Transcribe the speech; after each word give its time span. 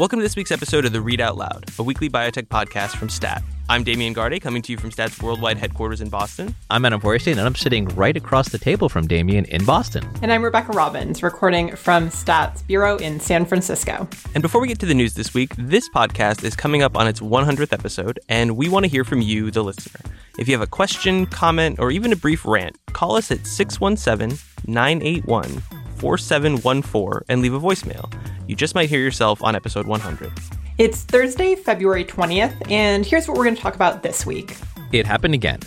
Welcome 0.00 0.20
to 0.20 0.22
this 0.22 0.34
week's 0.34 0.50
episode 0.50 0.86
of 0.86 0.94
the 0.94 1.00
Read 1.02 1.20
Out 1.20 1.36
Loud, 1.36 1.66
a 1.78 1.82
weekly 1.82 2.08
biotech 2.08 2.46
podcast 2.46 2.96
from 2.96 3.10
STAT. 3.10 3.42
I'm 3.68 3.84
Damian 3.84 4.14
Garde, 4.14 4.40
coming 4.40 4.62
to 4.62 4.72
you 4.72 4.78
from 4.78 4.90
STAT's 4.90 5.20
worldwide 5.20 5.58
headquarters 5.58 6.00
in 6.00 6.08
Boston. 6.08 6.54
I'm 6.70 6.86
Adam 6.86 7.02
Feuerstein, 7.02 7.36
and 7.36 7.46
I'm 7.46 7.54
sitting 7.54 7.84
right 7.88 8.16
across 8.16 8.48
the 8.48 8.56
table 8.56 8.88
from 8.88 9.06
Damian 9.06 9.44
in 9.44 9.62
Boston. 9.66 10.08
And 10.22 10.32
I'm 10.32 10.42
Rebecca 10.42 10.72
Robbins, 10.72 11.22
recording 11.22 11.76
from 11.76 12.08
STAT's 12.08 12.62
bureau 12.62 12.96
in 12.96 13.20
San 13.20 13.44
Francisco. 13.44 14.08
And 14.34 14.40
before 14.40 14.62
we 14.62 14.68
get 14.68 14.78
to 14.78 14.86
the 14.86 14.94
news 14.94 15.12
this 15.12 15.34
week, 15.34 15.54
this 15.58 15.86
podcast 15.90 16.44
is 16.44 16.56
coming 16.56 16.80
up 16.80 16.96
on 16.96 17.06
its 17.06 17.20
100th 17.20 17.74
episode, 17.74 18.18
and 18.30 18.56
we 18.56 18.70
want 18.70 18.84
to 18.84 18.90
hear 18.90 19.04
from 19.04 19.20
you, 19.20 19.50
the 19.50 19.62
listener. 19.62 20.00
If 20.38 20.48
you 20.48 20.54
have 20.54 20.62
a 20.62 20.66
question, 20.66 21.26
comment, 21.26 21.78
or 21.78 21.90
even 21.90 22.10
a 22.10 22.16
brief 22.16 22.46
rant, 22.46 22.74
call 22.94 23.16
us 23.16 23.30
at 23.30 23.46
617 23.46 24.38
981 24.66 25.62
4714 25.98 27.26
and 27.28 27.42
leave 27.42 27.52
a 27.52 27.60
voicemail. 27.60 28.10
You 28.50 28.56
just 28.56 28.74
might 28.74 28.88
hear 28.88 28.98
yourself 28.98 29.44
on 29.44 29.54
episode 29.54 29.86
100. 29.86 30.32
It's 30.76 31.04
Thursday, 31.04 31.54
February 31.54 32.04
20th, 32.04 32.68
and 32.68 33.06
here's 33.06 33.28
what 33.28 33.38
we're 33.38 33.44
going 33.44 33.54
to 33.54 33.62
talk 33.62 33.76
about 33.76 34.02
this 34.02 34.26
week. 34.26 34.56
It 34.90 35.06
happened 35.06 35.34
again. 35.34 35.60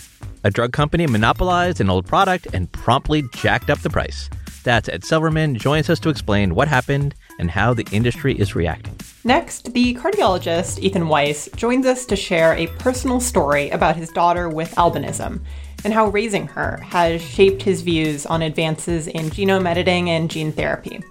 A 0.44 0.52
drug 0.52 0.74
company 0.74 1.08
monopolized 1.08 1.80
an 1.80 1.90
old 1.90 2.06
product 2.06 2.48
and 2.54 2.70
promptly 2.74 3.24
jacked 3.36 3.70
up 3.70 3.80
the 3.80 3.90
price. 3.90 4.30
STAT's 4.50 4.90
Ed 4.90 5.06
Silverman 5.06 5.56
joins 5.56 5.90
us 5.90 5.98
to 6.02 6.10
explain 6.10 6.56
what 6.56 6.68
happened 6.68 7.16
and 7.40 7.50
how 7.50 7.74
the 7.74 7.88
industry 7.94 8.38
is 8.38 8.54
reacting. 8.54 8.98
Next, 9.24 9.74
the 9.74 9.96
cardiologist 9.96 10.80
Ethan 10.80 11.08
Weiss 11.08 11.48
joins 11.56 11.86
us 11.86 12.06
to 12.08 12.18
share 12.18 12.54
a 12.56 12.68
personal 12.68 13.22
story 13.22 13.70
about 13.70 13.96
his 13.96 14.10
daughter 14.10 14.50
with 14.50 14.76
albinism 14.76 15.40
and 15.86 15.94
how 15.94 16.08
raising 16.08 16.48
her 16.48 16.82
has 16.82 17.22
shaped 17.22 17.62
his 17.62 17.82
views 17.82 18.26
on 18.26 18.42
advances 18.42 19.08
in 19.08 19.30
genome 19.30 19.70
editing 19.70 20.10
and 20.10 20.30
gene 20.30 20.52
therapy. 20.52 21.02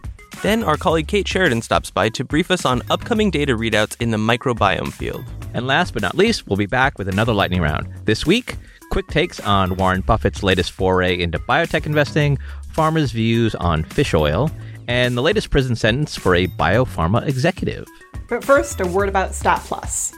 Then 0.40 0.64
our 0.64 0.76
colleague 0.76 1.08
Kate 1.08 1.28
Sheridan 1.28 1.62
stops 1.62 1.90
by 1.90 2.08
to 2.10 2.24
brief 2.24 2.50
us 2.50 2.64
on 2.64 2.82
upcoming 2.90 3.30
data 3.30 3.56
readouts 3.56 4.00
in 4.00 4.10
the 4.10 4.16
microbiome 4.16 4.92
field. 4.92 5.24
And 5.54 5.66
last 5.66 5.92
but 5.92 6.02
not 6.02 6.16
least, 6.16 6.46
we'll 6.46 6.56
be 6.56 6.66
back 6.66 6.98
with 6.98 7.08
another 7.08 7.32
lightning 7.32 7.60
round. 7.60 7.88
This 8.06 8.26
week, 8.26 8.56
quick 8.90 9.06
takes 9.08 9.38
on 9.40 9.76
Warren 9.76 10.00
Buffett's 10.00 10.42
latest 10.42 10.72
foray 10.72 11.20
into 11.20 11.38
biotech 11.38 11.86
investing, 11.86 12.38
farmers' 12.72 13.12
views 13.12 13.54
on 13.54 13.84
fish 13.84 14.14
oil, 14.14 14.50
and 14.88 15.16
the 15.16 15.22
latest 15.22 15.50
prison 15.50 15.76
sentence 15.76 16.16
for 16.16 16.34
a 16.34 16.46
biopharma 16.46 17.26
executive. 17.26 17.86
But 18.28 18.42
first, 18.42 18.80
a 18.80 18.86
word 18.86 19.08
about 19.08 19.34
Stat 19.34 19.60
Plus. 19.64 20.12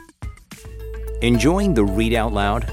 Enjoying 1.21 1.75
the 1.75 1.85
Read 1.85 2.15
Out 2.15 2.33
Loud? 2.33 2.73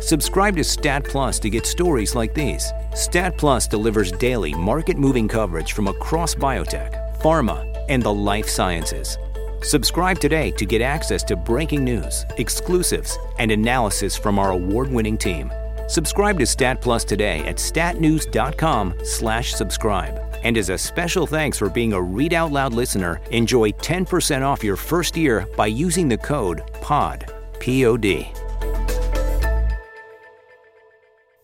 Subscribe 0.00 0.56
to 0.56 0.64
Stat 0.64 1.04
Plus 1.04 1.38
to 1.40 1.50
get 1.50 1.66
stories 1.66 2.14
like 2.14 2.32
these. 2.32 2.72
Stat 2.94 3.36
Plus 3.36 3.68
delivers 3.68 4.12
daily 4.12 4.54
market 4.54 4.96
moving 4.96 5.28
coverage 5.28 5.74
from 5.74 5.88
across 5.88 6.34
biotech, 6.34 7.20
pharma, 7.20 7.66
and 7.90 8.02
the 8.02 8.12
life 8.12 8.48
sciences. 8.48 9.18
Subscribe 9.62 10.18
today 10.18 10.52
to 10.52 10.64
get 10.64 10.80
access 10.80 11.22
to 11.24 11.36
breaking 11.36 11.84
news, 11.84 12.24
exclusives, 12.38 13.18
and 13.38 13.50
analysis 13.50 14.16
from 14.16 14.38
our 14.38 14.52
award-winning 14.52 15.18
team. 15.18 15.52
Subscribe 15.86 16.38
to 16.38 16.46
Stat 16.46 16.80
Plus 16.80 17.04
today 17.04 17.40
at 17.40 17.56
statnews.com/subscribe. 17.56 20.20
And 20.42 20.56
as 20.56 20.70
a 20.70 20.78
special 20.78 21.26
thanks 21.26 21.58
for 21.58 21.68
being 21.68 21.92
a 21.92 22.00
Read 22.00 22.32
Out 22.32 22.52
Loud 22.52 22.72
listener, 22.72 23.20
enjoy 23.32 23.72
10% 23.72 24.42
off 24.42 24.64
your 24.64 24.76
first 24.76 25.14
year 25.14 25.46
by 25.58 25.66
using 25.66 26.08
the 26.08 26.16
code 26.16 26.62
POD. 26.80 27.26
P-O-D. 27.58 28.32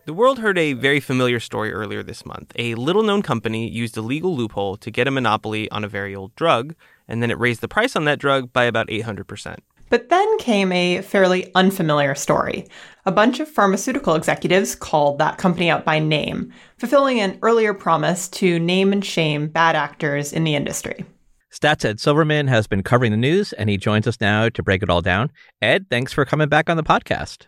The 0.07 0.15
world 0.15 0.39
heard 0.39 0.57
a 0.57 0.75
very 0.75 1.01
familiar 1.01 1.41
story 1.41 1.73
earlier 1.73 2.01
this 2.01 2.25
month. 2.25 2.53
A 2.55 2.77
little 2.77 3.03
known 3.03 3.23
company 3.23 3.69
used 3.69 3.97
a 3.97 4.01
legal 4.01 4.37
loophole 4.37 4.77
to 4.77 4.89
get 4.93 5.09
a 5.09 5.11
monopoly 5.11 5.69
on 5.73 5.83
a 5.83 5.89
very 5.89 6.15
old 6.15 6.33
drug, 6.37 6.77
and 7.09 7.21
then 7.21 7.33
it 7.33 7.41
raised 7.41 7.61
the 7.61 7.67
price 7.67 7.97
on 7.97 8.05
that 8.05 8.21
drug 8.21 8.53
by 8.53 8.67
about 8.67 8.87
800%. 8.87 9.57
But 9.91 10.09
then 10.09 10.39
came 10.39 10.71
a 10.71 11.03
fairly 11.03 11.51
unfamiliar 11.57 12.15
story. 12.15 12.69
A 13.05 13.11
bunch 13.11 13.41
of 13.41 13.49
pharmaceutical 13.49 14.15
executives 14.15 14.77
called 14.77 15.19
that 15.19 15.39
company 15.39 15.71
out 15.71 15.85
by 15.85 15.99
name, 15.99 16.53
fulfilling 16.79 17.19
an 17.19 17.41
earlier 17.43 17.75
promise 17.75 18.29
to 18.29 18.61
name 18.61 18.93
and 18.93 19.05
shame 19.05 19.49
bad 19.49 19.75
actors 19.75 20.33
in 20.33 20.45
the 20.45 20.55
industry. 20.55 21.05
Stats 21.53 21.85
Ed 21.85 21.99
Silverman 21.99 22.47
has 22.47 22.69
been 22.69 22.85
covering 22.85 23.11
the 23.11 23.17
news, 23.17 23.53
and 23.55 23.69
he 23.69 23.77
joins 23.77 24.07
us 24.07 24.21
now 24.21 24.51
to 24.51 24.63
break 24.63 24.85
it 24.85 24.91
all 24.91 25.01
down. 25.01 25.33
Ed, 25.61 25.87
thanks 25.91 26.13
for 26.13 26.25
coming 26.25 26.49
back 26.49 26.71
on 26.71 26.77
the 26.77 26.85
podcast. 26.85 27.47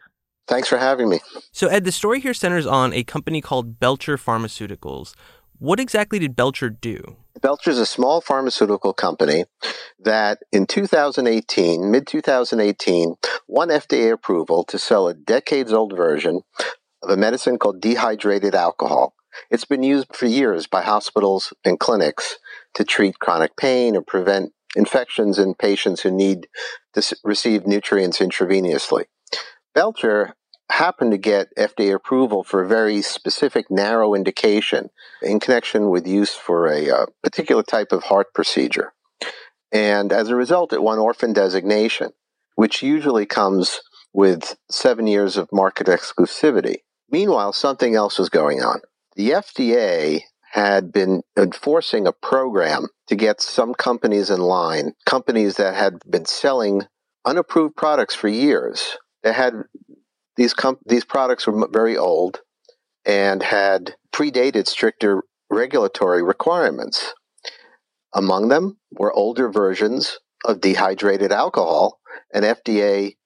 Thanks 0.48 0.68
for 0.68 0.78
having 0.78 1.10
me. 1.10 1.20
So, 1.52 1.68
Ed, 1.68 1.84
the 1.84 1.92
story 1.92 2.20
here 2.20 2.34
centers 2.34 2.66
on 2.66 2.92
a 2.94 3.04
company 3.04 3.40
called 3.42 3.78
Belcher 3.78 4.16
Pharmaceuticals. 4.16 5.14
What 5.58 5.78
exactly 5.78 6.18
did 6.18 6.34
Belcher 6.34 6.70
do? 6.70 7.16
Belcher 7.40 7.70
is 7.70 7.78
a 7.78 7.86
small 7.86 8.20
pharmaceutical 8.20 8.92
company 8.92 9.44
that 9.98 10.38
in 10.50 10.66
2018, 10.66 11.90
mid 11.90 12.06
2018, 12.06 13.16
won 13.46 13.68
FDA 13.68 14.12
approval 14.12 14.64
to 14.64 14.78
sell 14.78 15.06
a 15.06 15.14
decades 15.14 15.72
old 15.72 15.96
version 15.96 16.40
of 17.02 17.10
a 17.10 17.16
medicine 17.16 17.58
called 17.58 17.80
dehydrated 17.80 18.54
alcohol. 18.54 19.14
It's 19.50 19.64
been 19.64 19.82
used 19.82 20.14
for 20.14 20.26
years 20.26 20.66
by 20.66 20.82
hospitals 20.82 21.52
and 21.64 21.78
clinics 21.78 22.38
to 22.74 22.84
treat 22.84 23.18
chronic 23.18 23.56
pain 23.56 23.96
or 23.96 24.02
prevent 24.02 24.52
infections 24.74 25.38
in 25.38 25.54
patients 25.54 26.02
who 26.02 26.10
need 26.10 26.48
to 26.94 27.16
receive 27.22 27.66
nutrients 27.66 28.18
intravenously. 28.18 29.04
Belcher 29.78 30.34
happened 30.70 31.12
to 31.12 31.18
get 31.18 31.54
FDA 31.56 31.94
approval 31.94 32.42
for 32.42 32.60
a 32.60 32.66
very 32.66 33.00
specific, 33.00 33.70
narrow 33.70 34.12
indication 34.12 34.90
in 35.22 35.38
connection 35.38 35.88
with 35.88 36.04
use 36.04 36.34
for 36.34 36.66
a 36.66 36.90
uh, 36.90 37.06
particular 37.22 37.62
type 37.62 37.92
of 37.92 38.02
heart 38.02 38.34
procedure. 38.34 38.92
And 39.70 40.12
as 40.12 40.30
a 40.30 40.34
result, 40.34 40.72
it 40.72 40.82
won 40.82 40.98
orphan 40.98 41.32
designation, 41.32 42.10
which 42.56 42.82
usually 42.82 43.24
comes 43.24 43.80
with 44.12 44.56
seven 44.68 45.06
years 45.06 45.36
of 45.36 45.48
market 45.52 45.86
exclusivity. 45.86 46.78
Meanwhile, 47.08 47.52
something 47.52 47.94
else 47.94 48.18
was 48.18 48.30
going 48.30 48.60
on. 48.60 48.80
The 49.14 49.30
FDA 49.30 50.22
had 50.54 50.90
been 50.90 51.22
enforcing 51.36 52.04
a 52.04 52.12
program 52.12 52.88
to 53.06 53.14
get 53.14 53.40
some 53.40 53.74
companies 53.74 54.28
in 54.28 54.40
line, 54.40 54.94
companies 55.06 55.54
that 55.54 55.76
had 55.76 56.00
been 56.10 56.24
selling 56.24 56.82
unapproved 57.24 57.76
products 57.76 58.16
for 58.16 58.26
years. 58.26 58.96
They 59.22 59.32
had 59.32 59.54
these 60.36 60.54
these 60.86 61.04
products 61.04 61.46
were 61.46 61.68
very 61.70 61.96
old 61.96 62.40
and 63.04 63.42
had 63.42 63.94
predated 64.12 64.66
stricter 64.66 65.22
regulatory 65.50 66.22
requirements. 66.22 67.14
Among 68.14 68.48
them 68.48 68.78
were 68.92 69.12
older 69.12 69.50
versions 69.50 70.18
of 70.44 70.60
dehydrated 70.60 71.32
alcohol, 71.32 71.98
and 72.32 72.44
FDA 72.44 73.16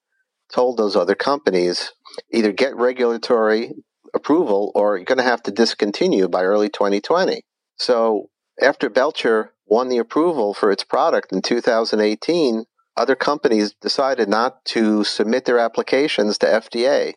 told 0.53 0.77
those 0.77 0.95
other 0.95 1.15
companies 1.15 1.91
either 2.31 2.51
get 2.51 2.75
regulatory 2.75 3.73
approval 4.13 4.71
or 4.75 4.97
you're 4.97 5.05
going 5.05 5.17
to 5.17 5.23
have 5.23 5.43
to 5.43 5.51
discontinue 5.51 6.27
by 6.27 6.43
early 6.43 6.69
2020. 6.69 7.41
So 7.77 8.29
after 8.61 8.89
Belcher 8.89 9.53
won 9.65 9.89
the 9.89 9.97
approval 9.97 10.53
for 10.53 10.71
its 10.71 10.83
product 10.83 11.31
in 11.31 11.41
2018, 11.41 12.65
other 12.95 13.15
companies 13.15 13.73
decided 13.81 14.29
not 14.29 14.63
to 14.65 15.03
submit 15.03 15.45
their 15.45 15.59
applications 15.59 16.37
to 16.39 16.45
FDA. 16.45 17.13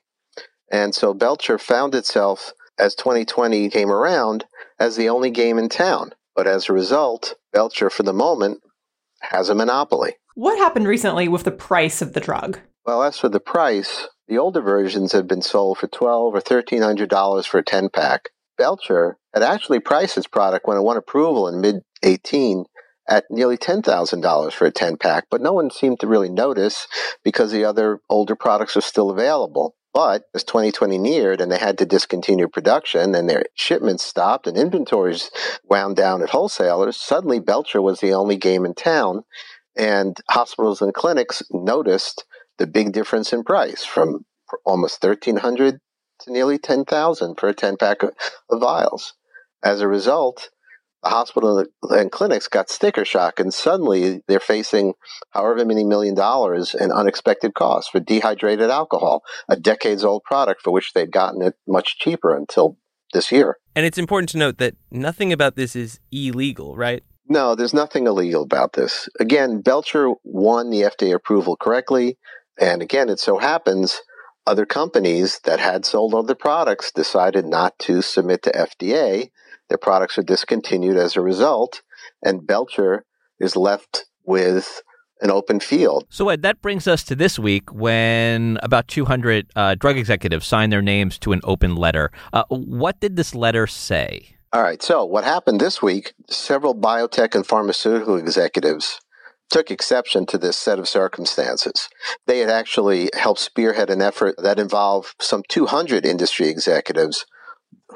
And 0.71 0.95
so 0.95 1.15
Belcher 1.15 1.59
found 1.59 1.95
itself, 1.95 2.53
as 2.79 2.95
2020 2.95 3.71
came 3.71 3.91
around, 3.91 4.47
as 4.79 4.97
the 4.97 5.09
only 5.09 5.31
game 5.31 5.59
in 5.59 5.69
town. 5.69 6.13
But 6.35 6.47
as 6.47 6.69
a 6.69 6.73
result, 6.73 7.35
Belcher, 7.53 7.91
for 7.91 8.03
the 8.03 8.13
moment, 8.13 8.61
has 9.21 9.49
a 9.49 9.55
monopoly. 9.55 10.15
What 10.35 10.59
happened 10.59 10.87
recently 10.87 11.29
with 11.29 11.45
the 11.45 11.51
price 11.51 12.03
of 12.03 12.13
the 12.13 12.21
drug? 12.21 12.61
Well, 12.85 13.03
as 13.03 13.19
for 13.19 13.29
the 13.29 13.41
price, 13.41 14.09
the 14.29 14.39
older 14.39 14.61
versions 14.61 15.13
have 15.13 15.27
been 15.27 15.43
sold 15.43 15.79
for 15.79 15.87
twelve 15.87 16.35
or 16.35 16.41
thirteen 16.41 16.83
hundred 16.83 17.09
dollars 17.09 17.47
for 17.47 17.59
a 17.59 17.65
ten 17.65 17.89
pack. 17.89 18.29
Belcher 18.59 19.17
had 19.33 19.43
actually 19.43 19.81
priced 19.81 20.17
its 20.17 20.27
product 20.27 20.67
when 20.67 20.77
it 20.77 20.83
won 20.83 20.97
approval 20.97 21.49
in 21.49 21.61
mid 21.61 21.77
eighteen 22.03 22.65
at 23.09 23.25
nearly 23.31 23.57
$10,000 23.57 24.53
for 24.53 24.67
a 24.67 24.71
10 24.71 24.97
pack, 24.97 25.27
but 25.31 25.41
no 25.41 25.53
one 25.53 25.71
seemed 25.71 26.01
to 26.01 26.07
really 26.07 26.29
notice 26.29 26.87
because 27.25 27.53
the 27.53 27.65
other 27.65 28.01
older 28.09 28.37
products 28.37 28.77
are 28.77 28.83
still 28.83 29.11
available. 29.11 29.75
But 29.95 30.25
as 30.35 30.45
2020 30.45 30.99
neared 30.99 31.41
and 31.41 31.51
they 31.51 31.59
had 31.59 31.79
to 31.79 31.87
discontinue 31.87 32.49
production 32.49 33.15
and 33.15 33.31
their 33.31 33.45
shipments 33.55 34.03
stopped 34.03 34.47
and 34.47 34.57
inventories 34.57 35.31
wound 35.65 35.97
down 35.97 36.23
at 36.23 36.31
wholesalers, 36.31 36.99
suddenly 36.99 37.41
Belcher 37.41 37.81
was 37.81 38.01
the 38.01 38.13
only 38.13 38.37
game 38.37 38.67
in 38.67 38.75
town. 38.75 39.23
And 39.75 40.19
hospitals 40.29 40.83
and 40.83 40.93
clinics 40.93 41.43
noticed 41.51 42.25
the 42.59 42.67
big 42.67 42.93
difference 42.93 43.33
in 43.33 43.43
price 43.43 43.85
from 43.85 44.27
almost 44.65 45.03
1300 45.03 45.79
to 46.21 46.33
nearly 46.33 46.59
10,000 46.59 47.35
for 47.39 47.49
a 47.49 47.55
10 47.55 47.77
pack 47.79 48.03
of, 48.03 48.13
vials. 48.51 49.15
As 49.63 49.81
a 49.81 49.89
result, 49.89 50.51
hospital 51.09 51.65
and 51.83 52.11
clinics 52.11 52.49
got 52.49 52.71
sticker 52.71 53.05
shock, 53.05 53.41
and 53.41 53.53
suddenly 53.53 54.23
they're 54.29 54.41
facing 54.41 54.95
however 55.31 55.65
many 55.65 55.85
million 55.85 56.15
dollars 56.15 56.75
in 56.75 56.93
unexpected 56.93 57.55
costs 57.55 57.91
for 57.91 58.01
dehydrated 58.01 58.71
alcohol, 58.71 59.23
a 59.49 59.57
decades 59.57 60.05
old 60.05 60.23
product 60.25 60.63
for 60.63 60.73
which 60.73 60.93
they'd 60.93 61.13
gotten 61.13 61.43
it 61.43 61.55
much 61.67 61.99
cheaper 61.99 62.35
until 62.35 62.77
this 63.13 63.31
year. 63.31 63.59
And 63.75 63.85
it's 63.87 63.99
important 63.99 64.29
to 64.31 64.39
note 64.39 64.59
that 64.59 64.75
nothing 64.91 65.33
about 65.33 65.57
this 65.57 65.77
is 65.77 66.01
illegal, 66.11 66.77
right? 66.77 67.03
No, 67.29 67.55
there's 67.55 67.75
nothing 67.75 68.07
illegal 68.07 68.43
about 68.43 68.75
this. 68.75 69.09
Again, 69.19 69.61
Belcher 69.61 70.13
won 70.23 70.71
the 70.71 70.83
FDA 70.83 71.15
approval 71.15 71.57
correctly. 71.57 72.19
And 72.59 72.83
again, 72.83 73.09
it 73.09 73.19
so 73.19 73.39
happens 73.39 74.01
other 74.47 74.65
companies 74.65 75.41
that 75.45 75.59
had 75.59 75.85
sold 75.85 76.15
other 76.15 76.37
products 76.37 76.93
decided 76.93 77.45
not 77.45 77.79
to 77.81 78.01
submit 78.01 78.43
to 78.45 78.53
FDA. 78.53 79.31
Their 79.69 79.79
products 79.79 80.19
are 80.19 80.23
discontinued 80.23 80.97
as 80.97 81.17
a 81.17 81.21
result, 81.21 81.83
and 82.23 82.47
Belcher 82.47 83.05
is 83.41 83.57
left 83.57 84.07
with 84.25 84.83
an 85.21 85.31
open 85.31 85.61
field. 85.61 86.05
So, 86.11 86.29
Ed, 86.29 86.43
that 86.43 86.61
brings 86.61 86.87
us 86.87 87.03
to 87.05 87.15
this 87.15 87.39
week 87.39 87.73
when 87.73 88.59
about 88.63 88.89
200 88.89 89.51
uh, 89.57 89.75
drug 89.77 89.97
executives 89.97 90.47
signed 90.47 90.73
their 90.73 90.83
names 90.83 91.19
to 91.21 91.33
an 91.33 91.41
open 91.45 91.75
letter. 91.75 92.11
Uh, 92.33 92.45
what 92.49 93.01
did 93.01 93.17
this 93.17 93.35
letter 93.35 93.67
say? 93.67 94.37
All 94.53 94.63
right. 94.63 94.83
So, 94.83 95.05
what 95.05 95.25
happened 95.25 95.61
this 95.61 95.83
week? 95.83 96.15
Several 96.29 96.75
biotech 96.75 97.35
and 97.35 97.47
pharmaceutical 97.47 98.17
executives 98.17 99.01
took 99.51 99.71
exception 99.71 100.27
to 100.27 100.39
this 100.39 100.57
set 100.57 100.79
of 100.79 100.89
circumstances. 100.89 101.89
They 102.27 102.41
had 102.41 102.51
actually 102.51 103.11
helped 103.15 103.41
spearhead 103.41 103.91
an 103.91 104.03
effort 104.03 104.35
that 104.39 104.59
involved 104.59 105.15
some 105.21 105.43
200 105.49 106.05
industry 106.05 106.49
executives 106.49 107.27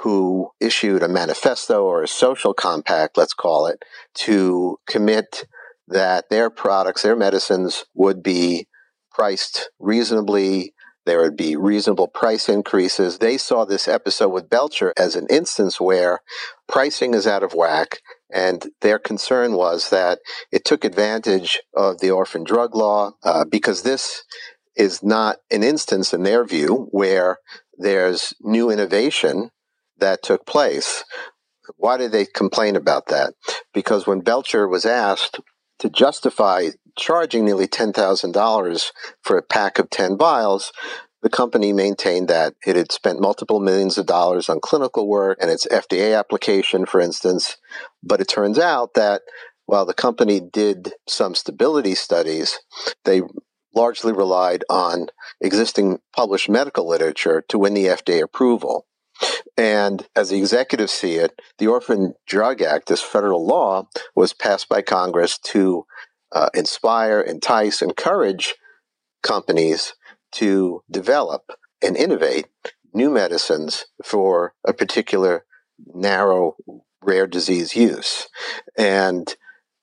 who 0.00 0.50
issued 0.60 1.02
a 1.02 1.08
manifesto 1.08 1.84
or 1.84 2.02
a 2.02 2.08
social 2.08 2.54
compact, 2.54 3.16
let's 3.16 3.34
call 3.34 3.66
it, 3.66 3.82
to 4.14 4.78
commit 4.86 5.46
that 5.88 6.30
their 6.30 6.48
products, 6.48 7.02
their 7.02 7.16
medicines 7.16 7.84
would 7.94 8.22
be 8.22 8.66
priced 9.10 9.70
reasonably. 9.78 10.72
There 11.04 11.20
would 11.20 11.36
be 11.36 11.56
reasonable 11.56 12.08
price 12.08 12.48
increases. 12.48 13.18
They 13.18 13.36
saw 13.36 13.64
this 13.64 13.88
episode 13.88 14.28
with 14.28 14.48
Belcher 14.48 14.94
as 14.96 15.16
an 15.16 15.26
instance 15.28 15.80
where 15.80 16.20
pricing 16.68 17.14
is 17.14 17.26
out 17.26 17.42
of 17.42 17.54
whack. 17.54 17.98
And 18.32 18.70
their 18.80 18.98
concern 18.98 19.54
was 19.54 19.90
that 19.90 20.20
it 20.52 20.64
took 20.64 20.84
advantage 20.84 21.60
of 21.74 21.98
the 22.00 22.10
orphan 22.10 22.44
drug 22.44 22.74
law 22.74 23.12
uh, 23.24 23.44
because 23.44 23.82
this 23.82 24.22
is 24.76 25.02
not 25.02 25.38
an 25.50 25.62
instance, 25.62 26.14
in 26.14 26.22
their 26.22 26.44
view, 26.44 26.88
where 26.92 27.38
there's 27.76 28.32
new 28.40 28.70
innovation 28.70 29.50
that 30.00 30.22
took 30.22 30.46
place. 30.46 31.04
Why 31.76 31.96
did 31.96 32.12
they 32.12 32.26
complain 32.26 32.76
about 32.76 33.06
that? 33.06 33.34
Because 33.72 34.06
when 34.06 34.20
Belcher 34.20 34.66
was 34.66 34.84
asked 34.84 35.40
to 35.78 35.88
justify 35.88 36.68
charging 36.98 37.44
nearly 37.44 37.66
$10,000 37.66 38.90
for 39.22 39.38
a 39.38 39.42
pack 39.42 39.78
of 39.78 39.90
10 39.90 40.18
vials, 40.18 40.72
the 41.22 41.30
company 41.30 41.72
maintained 41.72 42.28
that 42.28 42.54
it 42.66 42.76
had 42.76 42.92
spent 42.92 43.20
multiple 43.20 43.60
millions 43.60 43.98
of 43.98 44.06
dollars 44.06 44.48
on 44.48 44.60
clinical 44.60 45.08
work 45.08 45.38
and 45.40 45.50
its 45.50 45.66
FDA 45.66 46.18
application, 46.18 46.86
for 46.86 47.00
instance. 47.00 47.56
But 48.02 48.20
it 48.20 48.28
turns 48.28 48.58
out 48.58 48.94
that 48.94 49.22
while 49.66 49.84
the 49.84 49.94
company 49.94 50.40
did 50.40 50.94
some 51.06 51.34
stability 51.34 51.94
studies, 51.94 52.58
they 53.04 53.22
largely 53.74 54.12
relied 54.12 54.64
on 54.68 55.06
existing 55.40 56.00
published 56.14 56.48
medical 56.48 56.88
literature 56.88 57.44
to 57.48 57.58
win 57.58 57.74
the 57.74 57.86
FDA 57.86 58.22
approval. 58.22 58.86
And 59.56 60.06
as 60.16 60.30
the 60.30 60.38
executives 60.38 60.92
see 60.92 61.14
it, 61.14 61.40
the 61.58 61.66
Orphan 61.66 62.14
Drug 62.26 62.62
Act, 62.62 62.88
this 62.88 63.02
federal 63.02 63.46
law, 63.46 63.88
was 64.14 64.32
passed 64.32 64.68
by 64.68 64.82
Congress 64.82 65.38
to 65.38 65.84
uh, 66.32 66.48
inspire, 66.54 67.20
entice, 67.20 67.82
encourage 67.82 68.54
companies 69.22 69.94
to 70.32 70.82
develop 70.90 71.50
and 71.82 71.96
innovate 71.96 72.46
new 72.94 73.10
medicines 73.10 73.86
for 74.04 74.54
a 74.66 74.72
particular 74.72 75.44
narrow 75.94 76.56
rare 77.02 77.26
disease 77.26 77.74
use. 77.74 78.28
And 78.78 79.34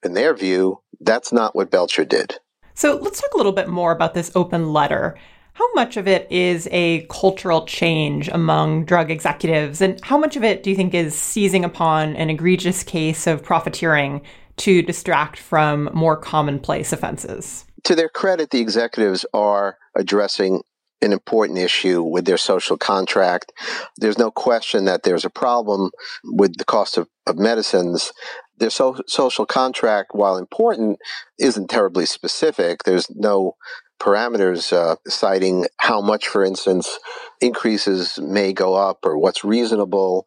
in 0.03 0.13
their 0.13 0.33
view, 0.33 0.81
that's 0.99 1.31
not 1.31 1.55
what 1.55 1.71
Belcher 1.71 2.05
did. 2.05 2.35
So 2.73 2.95
let's 2.95 3.19
talk 3.19 3.33
a 3.33 3.37
little 3.37 3.53
bit 3.53 3.67
more 3.67 3.91
about 3.91 4.13
this 4.13 4.31
open 4.35 4.71
letter. 4.71 5.17
How 5.57 5.73
much 5.73 5.97
of 5.97 6.07
it 6.07 6.31
is 6.31 6.69
a 6.71 7.07
cultural 7.09 7.65
change 7.65 8.27
among 8.27 8.85
drug 8.85 9.09
executives, 9.09 9.81
and 9.81 9.99
how 10.03 10.15
much 10.15 10.35
of 10.35 10.43
it 10.43 10.61
do 10.61 10.69
you 10.69 10.75
think 10.75 10.93
is 10.93 11.17
seizing 11.17 11.65
upon 11.65 12.15
an 12.15 12.29
egregious 12.29 12.83
case 12.83 13.25
of 13.25 13.41
profiteering 13.41 14.21
to 14.57 14.83
distract 14.83 15.39
from 15.39 15.89
more 15.95 16.15
commonplace 16.15 16.93
offenses? 16.93 17.65
To 17.85 17.95
their 17.95 18.07
credit, 18.07 18.51
the 18.51 18.61
executives 18.61 19.25
are 19.33 19.79
addressing 19.95 20.61
an 21.01 21.11
important 21.11 21.57
issue 21.57 22.03
with 22.03 22.25
their 22.25 22.37
social 22.37 22.77
contract. 22.77 23.51
There's 23.97 24.19
no 24.19 24.29
question 24.29 24.85
that 24.85 25.01
there's 25.01 25.25
a 25.25 25.29
problem 25.31 25.89
with 26.23 26.57
the 26.57 26.65
cost 26.65 26.99
of, 26.99 27.07
of 27.25 27.39
medicines. 27.39 28.11
Their 28.57 28.69
so- 28.69 29.01
social 29.07 29.47
contract, 29.47 30.09
while 30.11 30.37
important, 30.37 30.99
isn't 31.39 31.71
terribly 31.71 32.05
specific. 32.05 32.83
There's 32.83 33.07
no 33.15 33.53
parameters 33.99 34.73
uh, 34.73 34.95
citing 35.07 35.65
how 35.77 36.01
much, 36.01 36.27
for 36.27 36.43
instance, 36.43 36.99
increases 37.41 38.19
may 38.19 38.53
go 38.53 38.75
up 38.75 38.99
or 39.03 39.17
what's 39.17 39.43
reasonable. 39.43 40.25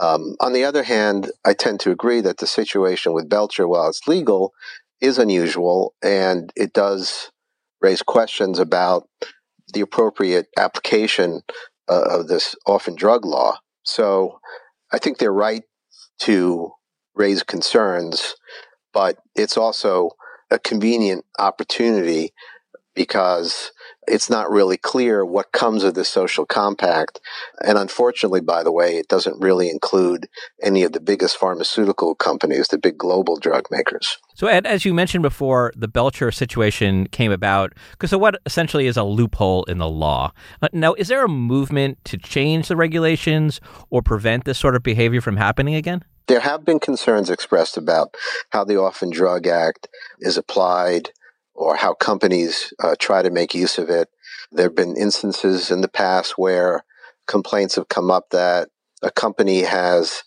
Um, 0.00 0.36
on 0.40 0.52
the 0.52 0.64
other 0.64 0.84
hand, 0.84 1.30
I 1.44 1.54
tend 1.54 1.80
to 1.80 1.90
agree 1.90 2.20
that 2.20 2.38
the 2.38 2.46
situation 2.46 3.12
with 3.12 3.28
Belcher, 3.28 3.66
while 3.66 3.88
it's 3.88 4.06
legal, 4.06 4.52
is 5.00 5.18
unusual 5.18 5.94
and 6.02 6.52
it 6.56 6.72
does 6.72 7.30
raise 7.80 8.02
questions 8.02 8.58
about 8.58 9.08
the 9.72 9.80
appropriate 9.80 10.46
application 10.56 11.42
uh, 11.88 12.02
of 12.10 12.28
this 12.28 12.54
orphan 12.66 12.94
drug 12.94 13.24
law. 13.24 13.58
So 13.82 14.40
I 14.92 14.98
think 14.98 15.18
they're 15.18 15.32
right 15.32 15.62
to 16.20 16.72
raise 17.14 17.42
concerns, 17.42 18.34
but 18.92 19.18
it's 19.34 19.56
also 19.56 20.10
a 20.50 20.58
convenient 20.58 21.24
opportunity 21.38 22.32
because 22.98 23.70
it's 24.08 24.28
not 24.28 24.50
really 24.50 24.76
clear 24.76 25.24
what 25.24 25.52
comes 25.52 25.84
of 25.84 25.94
this 25.94 26.08
social 26.08 26.44
compact. 26.44 27.20
And 27.64 27.78
unfortunately, 27.78 28.40
by 28.40 28.64
the 28.64 28.72
way, 28.72 28.96
it 28.96 29.06
doesn't 29.06 29.40
really 29.40 29.70
include 29.70 30.28
any 30.60 30.82
of 30.82 30.92
the 30.92 31.00
biggest 31.00 31.36
pharmaceutical 31.36 32.16
companies, 32.16 32.66
the 32.66 32.76
big 32.76 32.98
global 32.98 33.36
drug 33.36 33.66
makers. 33.70 34.18
So, 34.34 34.48
Ed, 34.48 34.66
as 34.66 34.84
you 34.84 34.92
mentioned 34.92 35.22
before, 35.22 35.72
the 35.76 35.86
Belcher 35.86 36.32
situation 36.32 37.06
came 37.06 37.30
about 37.30 37.72
because 37.92 38.12
of 38.12 38.18
what 38.18 38.40
essentially 38.44 38.88
is 38.88 38.96
a 38.96 39.04
loophole 39.04 39.62
in 39.64 39.78
the 39.78 39.88
law. 39.88 40.32
Uh, 40.60 40.66
now, 40.72 40.94
is 40.94 41.06
there 41.06 41.24
a 41.24 41.28
movement 41.28 42.04
to 42.06 42.16
change 42.16 42.66
the 42.66 42.76
regulations 42.76 43.60
or 43.90 44.02
prevent 44.02 44.44
this 44.44 44.58
sort 44.58 44.74
of 44.74 44.82
behavior 44.82 45.20
from 45.20 45.36
happening 45.36 45.76
again? 45.76 46.02
There 46.26 46.40
have 46.40 46.64
been 46.64 46.80
concerns 46.80 47.30
expressed 47.30 47.76
about 47.76 48.16
how 48.50 48.64
the 48.64 48.76
Orphan 48.76 49.10
Drug 49.10 49.46
Act 49.46 49.88
is 50.20 50.36
applied 50.36 51.10
or 51.58 51.74
how 51.74 51.92
companies 51.92 52.72
uh, 52.78 52.94
try 53.00 53.20
to 53.20 53.30
make 53.30 53.52
use 53.52 53.78
of 53.78 53.90
it. 53.90 54.08
There 54.52 54.66
have 54.66 54.76
been 54.76 54.96
instances 54.96 55.70
in 55.70 55.80
the 55.80 55.88
past 55.88 56.38
where 56.38 56.84
complaints 57.26 57.74
have 57.74 57.88
come 57.88 58.10
up 58.10 58.30
that 58.30 58.68
a 59.02 59.10
company 59.10 59.62
has 59.62 60.22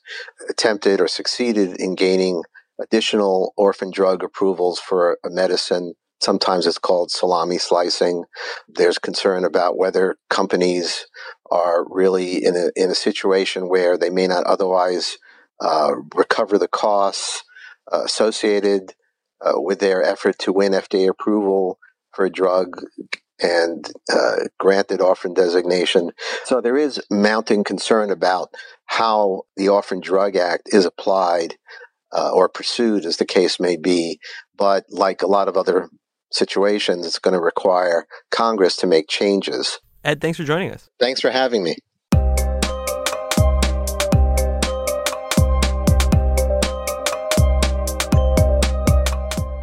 attempted 0.50 1.00
or 1.00 1.08
succeeded 1.08 1.80
in 1.80 1.96
gaining 1.96 2.44
additional 2.82 3.54
orphan 3.56 3.92
drug 3.92 4.24
approvals 4.24 4.80
for 4.80 5.18
a 5.24 5.30
medicine. 5.30 5.94
Sometimes 6.22 6.68
it's 6.68 6.78
called 6.78 7.12
salami 7.12 7.58
slicing. 7.58 8.26
There's 8.68 9.00
concern 9.00 9.46
about 9.46 9.78
whether 9.78 10.18
companies 10.30 11.06
are 11.50 11.86
really 11.90 12.44
in 12.44 12.56
a, 12.56 12.72
in 12.76 12.90
a 12.92 12.96
situation 12.96 13.70
where 13.70 13.98
they 13.98 14.10
may 14.10 14.28
not 14.28 14.44
otherwise 14.44 15.18
uh, 15.62 15.94
recover 16.14 16.58
the 16.58 16.68
costs 16.68 17.44
uh, 17.92 18.02
associated 18.04 18.94
uh, 19.44 19.54
with 19.56 19.80
their 19.80 20.04
effort 20.04 20.38
to 20.40 20.54
win 20.54 20.74
FDA 20.74 21.10
approval 21.10 21.80
for 22.14 22.26
a 22.26 22.30
drug 22.30 22.84
and 23.42 23.92
uh, 24.12 24.48
granted 24.60 25.02
orphan 25.02 25.34
designation. 25.34 26.12
So 26.46 26.62
there 26.62 26.78
is 26.78 27.02
mounting 27.10 27.64
concern 27.64 28.12
about 28.12 28.54
how 28.86 29.44
the 29.58 29.70
Orphan 29.70 30.00
Drug 30.00 30.36
Act 30.36 30.70
is 30.72 30.86
applied 30.86 31.56
uh, 32.16 32.32
or 32.32 32.50
pursued, 32.50 33.06
as 33.06 33.18
the 33.18 33.26
case 33.26 33.60
may 33.60 33.78
be. 33.78 34.20
But 34.58 34.86
like 34.90 35.22
a 35.22 35.28
lot 35.28 35.48
of 35.48 35.58
other 35.58 35.90
situations, 36.32 37.06
it's 37.06 37.20
going 37.20 37.34
to 37.34 37.40
require 37.40 38.06
Congress 38.30 38.76
to 38.78 38.88
make 38.88 39.08
changes. 39.08 39.80
Ed, 40.04 40.22
thanks 40.22 40.38
for 40.38 40.44
joining 40.44 40.72
us. 40.72 40.90
Thanks 41.00 41.22
for 41.22 41.32
having 41.32 41.64
me. 41.64 41.78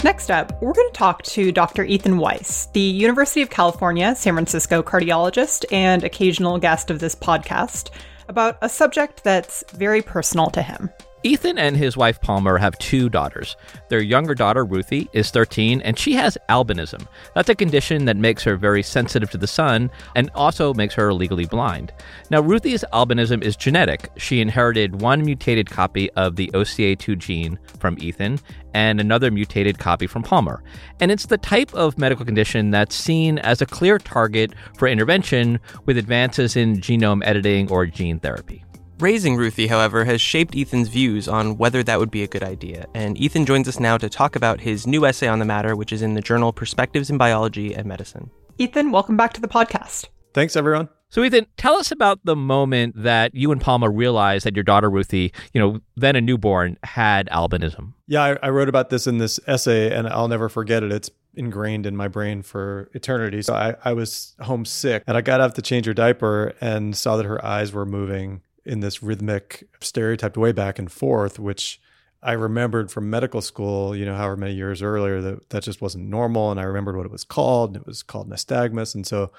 Next 0.08 0.30
up, 0.30 0.62
we're 0.62 0.72
going 0.72 0.88
to 0.88 0.94
talk 0.94 1.22
to 1.24 1.52
Dr. 1.52 1.84
Ethan 1.84 2.16
Weiss, 2.16 2.68
the 2.72 2.80
University 2.80 3.42
of 3.42 3.50
California, 3.50 4.14
San 4.16 4.32
Francisco 4.32 4.82
cardiologist 4.82 5.66
and 5.70 6.02
occasional 6.02 6.56
guest 6.58 6.90
of 6.90 6.98
this 6.98 7.14
podcast, 7.14 7.90
about 8.26 8.56
a 8.62 8.70
subject 8.70 9.22
that's 9.22 9.62
very 9.74 10.00
personal 10.00 10.48
to 10.48 10.62
him. 10.62 10.88
Ethan 11.28 11.58
and 11.58 11.76
his 11.76 11.94
wife 11.94 12.18
Palmer 12.22 12.56
have 12.56 12.78
two 12.78 13.10
daughters. 13.10 13.54
Their 13.90 14.00
younger 14.00 14.34
daughter, 14.34 14.64
Ruthie, 14.64 15.10
is 15.12 15.30
13 15.30 15.82
and 15.82 15.98
she 15.98 16.14
has 16.14 16.38
albinism. 16.48 17.06
That's 17.34 17.50
a 17.50 17.54
condition 17.54 18.06
that 18.06 18.16
makes 18.16 18.42
her 18.44 18.56
very 18.56 18.82
sensitive 18.82 19.28
to 19.32 19.36
the 19.36 19.46
sun 19.46 19.90
and 20.16 20.30
also 20.34 20.72
makes 20.72 20.94
her 20.94 21.12
legally 21.12 21.44
blind. 21.44 21.92
Now, 22.30 22.40
Ruthie's 22.40 22.82
albinism 22.94 23.42
is 23.42 23.56
genetic. 23.56 24.08
She 24.16 24.40
inherited 24.40 25.02
one 25.02 25.22
mutated 25.22 25.68
copy 25.68 26.10
of 26.12 26.36
the 26.36 26.50
OCA2 26.54 27.18
gene 27.18 27.58
from 27.78 27.98
Ethan 28.00 28.40
and 28.72 28.98
another 28.98 29.30
mutated 29.30 29.78
copy 29.78 30.06
from 30.06 30.22
Palmer. 30.22 30.62
And 30.98 31.10
it's 31.10 31.26
the 31.26 31.36
type 31.36 31.74
of 31.74 31.98
medical 31.98 32.24
condition 32.24 32.70
that's 32.70 32.96
seen 32.96 33.38
as 33.40 33.60
a 33.60 33.66
clear 33.66 33.98
target 33.98 34.54
for 34.78 34.88
intervention 34.88 35.60
with 35.84 35.98
advances 35.98 36.56
in 36.56 36.78
genome 36.78 37.20
editing 37.22 37.70
or 37.70 37.84
gene 37.84 38.18
therapy. 38.18 38.64
Raising 39.00 39.36
Ruthie, 39.36 39.68
however, 39.68 40.04
has 40.06 40.20
shaped 40.20 40.56
Ethan's 40.56 40.88
views 40.88 41.28
on 41.28 41.56
whether 41.56 41.84
that 41.84 42.00
would 42.00 42.10
be 42.10 42.24
a 42.24 42.26
good 42.26 42.42
idea, 42.42 42.84
and 42.94 43.16
Ethan 43.16 43.46
joins 43.46 43.68
us 43.68 43.78
now 43.78 43.96
to 43.96 44.08
talk 44.08 44.34
about 44.34 44.60
his 44.60 44.88
new 44.88 45.06
essay 45.06 45.28
on 45.28 45.38
the 45.38 45.44
matter, 45.44 45.76
which 45.76 45.92
is 45.92 46.02
in 46.02 46.14
the 46.14 46.20
journal 46.20 46.52
Perspectives 46.52 47.08
in 47.08 47.16
Biology 47.16 47.74
and 47.74 47.86
Medicine. 47.86 48.28
Ethan, 48.58 48.90
welcome 48.90 49.16
back 49.16 49.32
to 49.34 49.40
the 49.40 49.46
podcast. 49.46 50.06
Thanks, 50.34 50.56
everyone. 50.56 50.88
So, 51.10 51.22
Ethan, 51.22 51.46
tell 51.56 51.76
us 51.76 51.92
about 51.92 52.18
the 52.24 52.34
moment 52.34 53.00
that 53.00 53.32
you 53.36 53.52
and 53.52 53.60
Palmer 53.60 53.88
realized 53.88 54.44
that 54.44 54.56
your 54.56 54.64
daughter 54.64 54.90
Ruthie, 54.90 55.32
you 55.54 55.60
know, 55.60 55.78
then 55.94 56.16
a 56.16 56.20
newborn, 56.20 56.76
had 56.82 57.28
albinism. 57.28 57.92
Yeah, 58.08 58.24
I, 58.24 58.48
I 58.48 58.50
wrote 58.50 58.68
about 58.68 58.90
this 58.90 59.06
in 59.06 59.18
this 59.18 59.38
essay, 59.46 59.96
and 59.96 60.08
I'll 60.08 60.26
never 60.26 60.48
forget 60.48 60.82
it. 60.82 60.90
It's 60.90 61.08
ingrained 61.34 61.86
in 61.86 61.96
my 61.96 62.08
brain 62.08 62.42
for 62.42 62.90
eternity. 62.94 63.42
So 63.42 63.54
I, 63.54 63.76
I 63.84 63.92
was 63.92 64.34
homesick, 64.40 65.04
and 65.06 65.16
I 65.16 65.20
got 65.20 65.40
up 65.40 65.54
to 65.54 65.62
change 65.62 65.86
her 65.86 65.94
diaper 65.94 66.52
and 66.60 66.96
saw 66.96 67.16
that 67.16 67.26
her 67.26 67.42
eyes 67.44 67.72
were 67.72 67.86
moving 67.86 68.42
in 68.68 68.80
this 68.80 69.02
rhythmic, 69.02 69.66
stereotyped 69.80 70.36
way 70.36 70.52
back 70.52 70.78
and 70.78 70.92
forth, 70.92 71.38
which 71.38 71.80
I 72.22 72.32
remembered 72.32 72.90
from 72.90 73.08
medical 73.08 73.40
school, 73.40 73.96
you 73.96 74.04
know, 74.04 74.14
however 74.14 74.36
many 74.36 74.54
years 74.54 74.82
earlier, 74.82 75.22
that 75.22 75.50
that 75.50 75.62
just 75.62 75.80
wasn't 75.80 76.08
normal. 76.08 76.50
And 76.50 76.60
I 76.60 76.64
remembered 76.64 76.96
what 76.96 77.06
it 77.06 77.12
was 77.12 77.24
called. 77.24 77.70
And 77.70 77.82
it 77.82 77.86
was 77.86 78.02
called 78.02 78.28
nystagmus. 78.28 78.94
And 78.94 79.06
so 79.06 79.32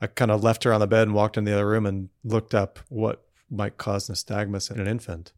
I 0.00 0.06
kind 0.06 0.30
of 0.30 0.42
left 0.42 0.64
her 0.64 0.72
on 0.72 0.80
the 0.80 0.86
bed 0.86 1.02
and 1.02 1.14
walked 1.14 1.36
in 1.36 1.44
the 1.44 1.52
other 1.52 1.68
room 1.68 1.84
and 1.84 2.08
looked 2.24 2.54
up 2.54 2.78
what 2.88 3.26
might 3.50 3.76
cause 3.76 4.08
nystagmus 4.08 4.70
in 4.70 4.80
an 4.80 4.86
infant. 4.86 5.32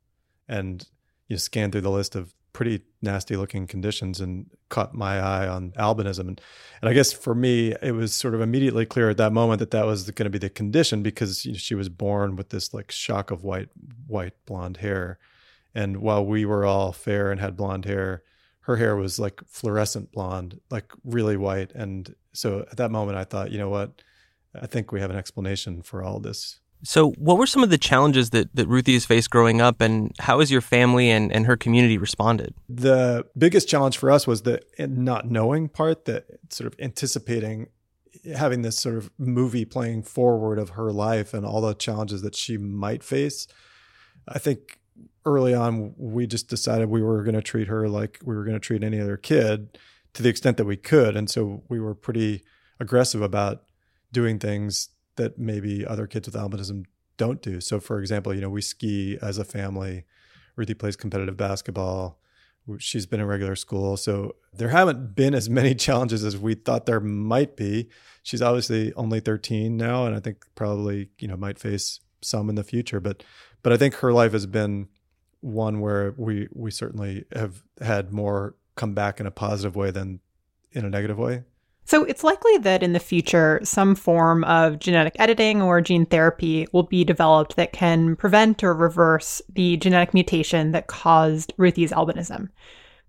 And 0.48 0.86
you 1.28 1.36
scanned 1.36 1.72
through 1.72 1.80
the 1.80 1.90
list 1.90 2.14
of 2.14 2.34
pretty 2.52 2.82
nasty 3.00 3.36
looking 3.36 3.66
conditions 3.66 4.20
and 4.20 4.50
caught 4.68 4.94
my 4.94 5.18
eye 5.18 5.48
on 5.48 5.70
albinism. 5.72 6.28
And, 6.28 6.40
and 6.80 6.88
I 6.88 6.92
guess 6.92 7.12
for 7.12 7.34
me, 7.34 7.74
it 7.82 7.92
was 7.92 8.14
sort 8.14 8.34
of 8.34 8.40
immediately 8.40 8.86
clear 8.86 9.10
at 9.10 9.16
that 9.16 9.32
moment 9.32 9.58
that 9.60 9.70
that 9.70 9.86
was 9.86 10.10
going 10.10 10.24
to 10.24 10.30
be 10.30 10.38
the 10.38 10.50
condition 10.50 11.02
because 11.02 11.44
you 11.44 11.52
know, 11.52 11.58
she 11.58 11.74
was 11.74 11.88
born 11.88 12.36
with 12.36 12.50
this 12.50 12.74
like 12.74 12.90
shock 12.90 13.30
of 13.30 13.42
white, 13.42 13.70
white 14.06 14.34
blonde 14.46 14.78
hair. 14.78 15.18
And 15.74 15.98
while 15.98 16.24
we 16.24 16.44
were 16.44 16.64
all 16.64 16.92
fair 16.92 17.30
and 17.30 17.40
had 17.40 17.56
blonde 17.56 17.86
hair, 17.86 18.22
her 18.60 18.76
hair 18.76 18.94
was 18.96 19.18
like 19.18 19.40
fluorescent 19.46 20.12
blonde, 20.12 20.60
like 20.70 20.92
really 21.04 21.36
white. 21.36 21.72
And 21.74 22.14
so 22.32 22.60
at 22.70 22.76
that 22.76 22.90
moment, 22.90 23.18
I 23.18 23.24
thought, 23.24 23.50
you 23.50 23.58
know 23.58 23.70
what? 23.70 24.02
I 24.54 24.66
think 24.66 24.92
we 24.92 25.00
have 25.00 25.10
an 25.10 25.16
explanation 25.16 25.82
for 25.82 26.02
all 26.02 26.20
this 26.20 26.60
so, 26.84 27.10
what 27.12 27.38
were 27.38 27.46
some 27.46 27.62
of 27.62 27.70
the 27.70 27.78
challenges 27.78 28.30
that, 28.30 28.54
that 28.54 28.66
Ruthie 28.66 28.94
has 28.94 29.04
faced 29.04 29.30
growing 29.30 29.60
up, 29.60 29.80
and 29.80 30.12
how 30.18 30.40
has 30.40 30.50
your 30.50 30.60
family 30.60 31.10
and, 31.10 31.32
and 31.32 31.46
her 31.46 31.56
community 31.56 31.96
responded? 31.96 32.54
The 32.68 33.24
biggest 33.38 33.68
challenge 33.68 33.96
for 33.96 34.10
us 34.10 34.26
was 34.26 34.42
the 34.42 34.60
eh, 34.78 34.86
not 34.88 35.30
knowing 35.30 35.68
part, 35.68 36.06
that 36.06 36.26
sort 36.50 36.66
of 36.66 36.78
anticipating 36.80 37.68
having 38.36 38.62
this 38.62 38.78
sort 38.78 38.96
of 38.96 39.10
movie 39.18 39.64
playing 39.64 40.02
forward 40.02 40.58
of 40.58 40.70
her 40.70 40.92
life 40.92 41.34
and 41.34 41.46
all 41.46 41.60
the 41.60 41.74
challenges 41.74 42.22
that 42.22 42.36
she 42.36 42.56
might 42.56 43.02
face. 43.02 43.46
I 44.28 44.38
think 44.38 44.78
early 45.24 45.54
on, 45.54 45.94
we 45.96 46.26
just 46.26 46.48
decided 46.48 46.88
we 46.88 47.02
were 47.02 47.22
going 47.22 47.34
to 47.34 47.42
treat 47.42 47.68
her 47.68 47.88
like 47.88 48.18
we 48.24 48.34
were 48.34 48.44
going 48.44 48.54
to 48.54 48.60
treat 48.60 48.84
any 48.84 49.00
other 49.00 49.16
kid 49.16 49.78
to 50.14 50.22
the 50.22 50.28
extent 50.28 50.56
that 50.56 50.66
we 50.66 50.76
could. 50.76 51.16
And 51.16 51.30
so 51.30 51.62
we 51.68 51.80
were 51.80 51.94
pretty 51.94 52.42
aggressive 52.78 53.22
about 53.22 53.64
doing 54.12 54.38
things 54.38 54.90
that 55.16 55.38
maybe 55.38 55.86
other 55.86 56.06
kids 56.06 56.28
with 56.28 56.34
albinism 56.34 56.84
don't 57.16 57.42
do. 57.42 57.60
So, 57.60 57.80
for 57.80 58.00
example, 58.00 58.34
you 58.34 58.40
know, 58.40 58.50
we 58.50 58.62
ski 58.62 59.18
as 59.20 59.38
a 59.38 59.44
family. 59.44 60.04
Ruthie 60.56 60.74
plays 60.74 60.96
competitive 60.96 61.36
basketball. 61.36 62.18
She's 62.78 63.06
been 63.06 63.20
in 63.20 63.26
regular 63.26 63.56
school. 63.56 63.96
So, 63.96 64.36
there 64.52 64.68
haven't 64.68 65.14
been 65.14 65.34
as 65.34 65.50
many 65.60 65.74
challenges 65.74 66.24
as 66.24 66.36
we 66.36 66.54
thought 66.54 66.86
there 66.86 67.00
might 67.00 67.56
be. 67.56 67.88
She's 68.22 68.42
obviously 68.42 68.92
only 68.94 69.20
13 69.20 69.76
now, 69.76 70.06
and 70.06 70.14
I 70.14 70.20
think 70.20 70.44
probably, 70.54 71.10
you 71.18 71.28
know, 71.28 71.36
might 71.36 71.58
face 71.58 72.00
some 72.22 72.48
in 72.48 72.54
the 72.54 72.64
future. 72.64 73.00
But, 73.00 73.22
but 73.62 73.72
I 73.72 73.76
think 73.76 73.94
her 73.96 74.12
life 74.12 74.32
has 74.32 74.46
been 74.46 74.88
one 75.40 75.80
where 75.80 76.14
we, 76.16 76.48
we 76.52 76.70
certainly 76.70 77.24
have 77.34 77.64
had 77.80 78.12
more 78.12 78.54
come 78.76 78.94
back 78.94 79.20
in 79.20 79.26
a 79.26 79.30
positive 79.30 79.76
way 79.76 79.90
than 79.90 80.20
in 80.70 80.84
a 80.84 80.90
negative 80.90 81.18
way. 81.18 81.42
So 81.84 82.04
it's 82.04 82.24
likely 82.24 82.58
that 82.58 82.82
in 82.82 82.92
the 82.92 83.00
future, 83.00 83.60
some 83.64 83.94
form 83.94 84.44
of 84.44 84.78
genetic 84.78 85.16
editing 85.18 85.60
or 85.60 85.80
gene 85.80 86.06
therapy 86.06 86.66
will 86.72 86.84
be 86.84 87.04
developed 87.04 87.56
that 87.56 87.72
can 87.72 88.16
prevent 88.16 88.62
or 88.62 88.72
reverse 88.72 89.42
the 89.52 89.76
genetic 89.76 90.14
mutation 90.14 90.72
that 90.72 90.86
caused 90.86 91.52
Ruthie's 91.56 91.92
albinism. 91.92 92.48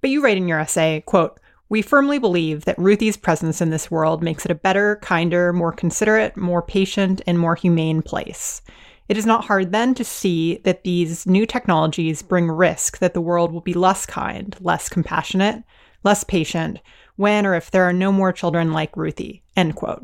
But 0.01 0.09
you 0.09 0.23
write 0.23 0.37
in 0.37 0.47
your 0.47 0.59
essay, 0.59 1.03
quote, 1.05 1.39
we 1.69 1.81
firmly 1.81 2.19
believe 2.19 2.65
that 2.65 2.77
Ruthie's 2.77 3.17
presence 3.17 3.61
in 3.61 3.69
this 3.69 3.89
world 3.89 4.21
makes 4.21 4.45
it 4.45 4.51
a 4.51 4.55
better, 4.55 4.97
kinder, 4.97 5.53
more 5.53 5.71
considerate, 5.71 6.35
more 6.35 6.61
patient, 6.61 7.21
and 7.25 7.39
more 7.39 7.55
humane 7.55 8.01
place. 8.01 8.61
It 9.09 9.17
is 9.17 9.25
not 9.25 9.45
hard 9.45 9.71
then 9.71 9.93
to 9.95 10.03
see 10.03 10.57
that 10.65 10.83
these 10.83 11.25
new 11.25 11.45
technologies 11.45 12.21
bring 12.21 12.49
risk 12.49 12.99
that 12.99 13.13
the 13.13 13.21
world 13.21 13.51
will 13.51 13.61
be 13.61 13.73
less 13.73 14.05
kind, 14.05 14.55
less 14.59 14.89
compassionate, 14.89 15.63
less 16.03 16.23
patient, 16.23 16.79
when 17.15 17.45
or 17.45 17.55
if 17.55 17.71
there 17.71 17.83
are 17.83 17.93
no 17.93 18.11
more 18.11 18.31
children 18.31 18.73
like 18.73 18.95
Ruthie. 18.97 19.43
End 19.55 19.75
quote. 19.75 20.03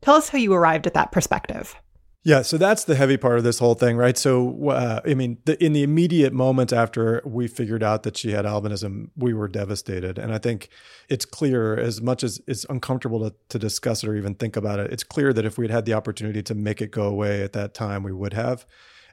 Tell 0.00 0.14
us 0.14 0.28
how 0.28 0.38
you 0.38 0.52
arrived 0.54 0.86
at 0.86 0.94
that 0.94 1.12
perspective. 1.12 1.74
Yeah, 2.24 2.42
so 2.42 2.58
that's 2.58 2.84
the 2.84 2.96
heavy 2.96 3.16
part 3.16 3.38
of 3.38 3.44
this 3.44 3.58
whole 3.58 3.74
thing, 3.74 3.96
right? 3.96 4.18
So, 4.18 4.68
uh, 4.68 5.00
I 5.06 5.14
mean, 5.14 5.38
the, 5.44 5.62
in 5.64 5.72
the 5.72 5.82
immediate 5.82 6.32
moment 6.32 6.72
after 6.72 7.22
we 7.24 7.46
figured 7.46 7.82
out 7.82 8.02
that 8.02 8.16
she 8.16 8.32
had 8.32 8.44
albinism, 8.44 9.10
we 9.16 9.32
were 9.32 9.48
devastated. 9.48 10.18
And 10.18 10.34
I 10.34 10.38
think 10.38 10.68
it's 11.08 11.24
clear, 11.24 11.78
as 11.78 12.02
much 12.02 12.24
as 12.24 12.40
it's 12.46 12.66
uncomfortable 12.68 13.30
to, 13.30 13.34
to 13.48 13.58
discuss 13.58 14.02
it 14.02 14.08
or 14.08 14.16
even 14.16 14.34
think 14.34 14.56
about 14.56 14.78
it, 14.78 14.92
it's 14.92 15.04
clear 15.04 15.32
that 15.32 15.46
if 15.46 15.56
we'd 15.56 15.70
had 15.70 15.84
the 15.84 15.94
opportunity 15.94 16.42
to 16.42 16.54
make 16.54 16.82
it 16.82 16.90
go 16.90 17.04
away 17.04 17.42
at 17.42 17.52
that 17.54 17.72
time, 17.72 18.02
we 18.02 18.12
would 18.12 18.34
have. 18.34 18.66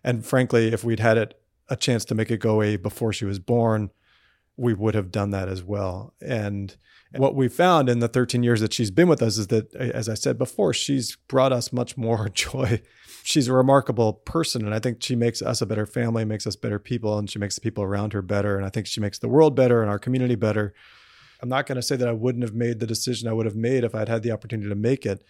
And 0.04 0.26
frankly, 0.26 0.74
if 0.74 0.84
we'd 0.84 1.00
had 1.00 1.18
it 1.18 1.40
a 1.70 1.76
chance 1.76 2.06
to 2.06 2.16
make 2.16 2.32
it 2.32 2.40
go 2.40 2.56
away 2.56 2.76
before 2.76 3.14
she 3.14 3.26
was 3.26 3.40
born, 3.40 3.92
we 4.58 4.74
would 4.74 4.96
have 4.96 5.12
done 5.12 5.32
that 5.32 5.50
as 5.50 5.64
well. 5.64 6.14
And 6.22 6.76
what 7.14 7.36
we 7.36 7.48
found 7.48 7.90
in 7.90 8.00
the 8.00 8.08
13 8.08 8.44
years 8.44 8.62
that 8.62 8.74
she's 8.74 8.92
been 8.92 9.08
with 9.08 9.22
us 9.22 9.38
is 9.38 9.48
that, 9.48 9.74
as 9.76 10.10
I 10.10 10.14
said 10.14 10.38
before, 10.38 10.74
she's 10.74 11.16
brought 11.28 11.54
us 11.54 11.72
much 11.72 11.98
more 11.98 12.30
joy. 12.34 12.82
She's 13.24 13.48
a 13.48 13.54
remarkable 13.54 14.14
person. 14.14 14.66
And 14.66 14.74
I 14.74 14.80
think 14.80 15.02
she 15.02 15.16
makes 15.16 15.42
us 15.42 15.62
a 15.62 15.66
better 15.66 15.86
family, 15.86 16.26
makes 16.26 16.46
us 16.46 16.56
better 16.56 16.80
people, 16.80 17.18
and 17.18 17.30
she 17.30 17.40
makes 17.40 17.56
the 17.56 17.62
people 17.62 17.84
around 17.84 18.14
her 18.14 18.22
better. 18.22 18.58
And 18.58 18.66
I 18.66 18.70
think 18.70 18.88
she 18.88 19.02
makes 19.02 19.20
the 19.20 19.30
world 19.30 19.56
better 19.56 19.82
and 19.82 19.90
our 19.90 20.00
community 20.00 20.36
better. 20.36 20.74
I'm 21.42 21.50
not 21.50 21.66
going 21.66 21.78
to 21.78 21.82
say 21.82 21.96
that 21.96 22.08
I 22.08 22.14
wouldn't 22.14 22.44
have 22.44 22.54
made 22.54 22.80
the 22.80 22.88
decision 22.88 23.28
I 23.28 23.34
would 23.34 23.46
have 23.46 23.56
made 23.56 23.84
if 23.84 23.94
I'd 23.94 24.10
had 24.10 24.24
the 24.24 24.32
opportunity 24.32 24.70
to 24.70 24.76
make 24.76 25.06
it. 25.06 25.24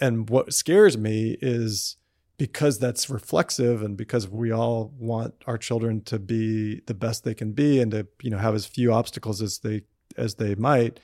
And 0.00 0.28
what 0.28 0.52
scares 0.52 0.98
me 0.98 1.38
is 1.40 1.96
because 2.38 2.78
that's 2.78 3.08
reflexive 3.08 3.82
and 3.82 3.96
because 3.96 4.28
we 4.28 4.50
all 4.50 4.92
want 4.98 5.34
our 5.46 5.56
children 5.56 6.02
to 6.02 6.18
be 6.18 6.80
the 6.86 6.94
best 6.94 7.24
they 7.24 7.34
can 7.34 7.52
be 7.52 7.80
and 7.80 7.90
to 7.92 8.06
you 8.22 8.30
know 8.30 8.38
have 8.38 8.54
as 8.54 8.66
few 8.66 8.92
obstacles 8.92 9.40
as 9.40 9.58
they 9.58 9.82
as 10.16 10.34
they 10.36 10.54
might 10.54 11.00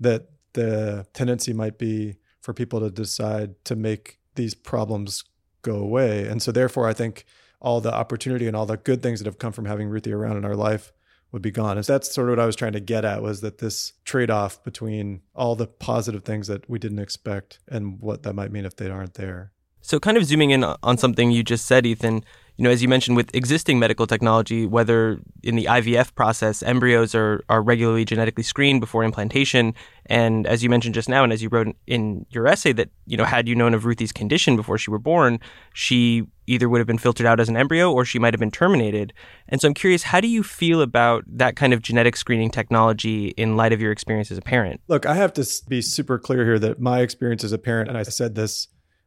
that 0.00 0.30
the 0.52 1.06
tendency 1.12 1.52
might 1.52 1.78
be 1.78 2.16
for 2.40 2.52
people 2.52 2.80
to 2.80 2.90
decide 2.90 3.54
to 3.64 3.74
make 3.74 4.18
these 4.34 4.54
problems 4.54 5.24
go 5.62 5.76
away 5.76 6.26
and 6.26 6.42
so 6.42 6.52
therefore 6.52 6.86
i 6.86 6.92
think 6.92 7.24
all 7.60 7.80
the 7.80 7.92
opportunity 7.92 8.46
and 8.46 8.54
all 8.54 8.66
the 8.66 8.76
good 8.76 9.02
things 9.02 9.18
that 9.18 9.26
have 9.26 9.38
come 9.38 9.52
from 9.52 9.64
having 9.64 9.88
ruthie 9.88 10.12
around 10.12 10.36
in 10.36 10.44
our 10.44 10.56
life 10.56 10.92
would 11.32 11.42
be 11.42 11.50
gone. 11.50 11.76
And 11.76 11.84
that's 11.84 12.14
sort 12.14 12.28
of 12.28 12.32
what 12.36 12.42
I 12.42 12.46
was 12.46 12.56
trying 12.56 12.72
to 12.72 12.80
get 12.80 13.04
at 13.04 13.22
was 13.22 13.40
that 13.40 13.58
this 13.58 13.92
trade-off 14.04 14.62
between 14.62 15.22
all 15.34 15.56
the 15.56 15.66
positive 15.66 16.24
things 16.24 16.46
that 16.46 16.68
we 16.70 16.78
didn't 16.78 16.98
expect 16.98 17.58
and 17.68 18.00
what 18.00 18.22
that 18.22 18.34
might 18.34 18.52
mean 18.52 18.64
if 18.64 18.76
they 18.76 18.88
aren't 18.88 19.14
there. 19.14 19.52
So, 19.86 20.00
kind 20.00 20.16
of 20.16 20.24
zooming 20.24 20.50
in 20.50 20.64
on 20.64 20.98
something 20.98 21.30
you 21.30 21.44
just 21.44 21.64
said, 21.64 21.86
Ethan, 21.86 22.24
you 22.56 22.64
know, 22.64 22.70
as 22.70 22.82
you 22.82 22.88
mentioned 22.88 23.16
with 23.16 23.32
existing 23.32 23.78
medical 23.78 24.04
technology, 24.04 24.66
whether 24.66 25.20
in 25.44 25.54
the 25.54 25.66
IVF 25.66 26.12
process, 26.16 26.60
embryos 26.60 27.14
are, 27.14 27.44
are 27.48 27.62
regularly 27.62 28.04
genetically 28.04 28.42
screened 28.42 28.80
before 28.80 29.04
implantation. 29.04 29.74
And 30.06 30.44
as 30.48 30.64
you 30.64 30.70
mentioned 30.70 30.96
just 30.96 31.08
now, 31.08 31.22
and 31.22 31.32
as 31.32 31.40
you 31.40 31.48
wrote 31.50 31.68
in 31.86 32.26
your 32.30 32.48
essay, 32.48 32.72
that, 32.72 32.88
you 33.06 33.16
know, 33.16 33.22
had 33.22 33.46
you 33.46 33.54
known 33.54 33.74
of 33.74 33.84
Ruthie's 33.84 34.10
condition 34.10 34.56
before 34.56 34.76
she 34.76 34.90
were 34.90 34.98
born, 34.98 35.38
she 35.72 36.24
either 36.48 36.68
would 36.68 36.78
have 36.78 36.86
been 36.88 36.98
filtered 36.98 37.26
out 37.26 37.38
as 37.38 37.48
an 37.48 37.56
embryo 37.56 37.92
or 37.92 38.04
she 38.04 38.18
might 38.18 38.34
have 38.34 38.40
been 38.40 38.50
terminated. 38.50 39.12
And 39.48 39.60
so 39.60 39.68
I'm 39.68 39.74
curious, 39.74 40.02
how 40.02 40.20
do 40.20 40.26
you 40.26 40.42
feel 40.42 40.82
about 40.82 41.22
that 41.28 41.54
kind 41.54 41.72
of 41.72 41.80
genetic 41.80 42.16
screening 42.16 42.50
technology 42.50 43.28
in 43.36 43.56
light 43.56 43.72
of 43.72 43.80
your 43.80 43.92
experience 43.92 44.32
as 44.32 44.38
a 44.38 44.42
parent? 44.42 44.80
Look, 44.88 45.06
I 45.06 45.14
have 45.14 45.32
to 45.34 45.46
be 45.68 45.80
super 45.80 46.18
clear 46.18 46.44
here 46.44 46.58
that 46.58 46.80
my 46.80 47.02
experience 47.02 47.44
as 47.44 47.52
a 47.52 47.58
parent, 47.58 47.88
and 47.88 47.96
I 47.96 48.02
said 48.02 48.34
this 48.34 48.66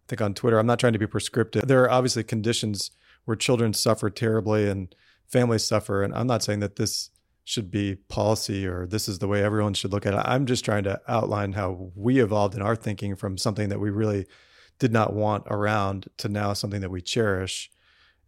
think 0.10 0.22
on 0.22 0.34
Twitter, 0.34 0.60
I'm 0.60 0.66
not 0.66 0.80
trying 0.80 0.94
to 0.94 1.00
be 1.00 1.08
prescriptive. 1.08 1.68
There 1.68 1.84
are 1.84 1.92
obviously 1.92 2.24
conditions 2.24 2.92
where 3.25 3.38
children 3.38 3.74
suffer 3.74 4.10
terribly 4.10 4.68
and 4.68 4.94
families 5.28 5.63
suffer. 5.63 6.04
And 6.04 6.13
I'm 6.13 6.28
not 6.28 6.44
saying 6.44 6.60
that 6.62 6.75
this 6.75 7.12
should 7.44 7.72
be 7.72 7.96
policy 7.96 8.68
or 8.68 8.86
this 8.86 9.08
is 9.08 9.20
the 9.20 9.28
way 9.28 9.44
everyone 9.44 9.74
should 9.74 9.92
look 9.92 10.06
at 10.06 10.13
it. 10.13 10.22
I'm 10.24 10.46
just 10.46 10.66
trying 10.66 10.84
to 10.84 11.00
outline 11.08 11.54
how 11.54 11.92
we 11.96 12.20
evolved 12.20 12.56
in 12.56 12.62
our 12.62 12.75
thinking 12.75 13.16
from 13.16 13.38
something 13.38 13.70
that 13.70 13.80
we 13.80 13.89
really 13.89 14.25
did 14.80 14.92
not 14.92 15.13
want 15.13 15.44
around 15.48 16.08
to 16.18 16.30
now 16.30 16.54
something 16.54 16.82
that 16.82 16.92
we 16.92 17.01
cherish. 17.01 17.70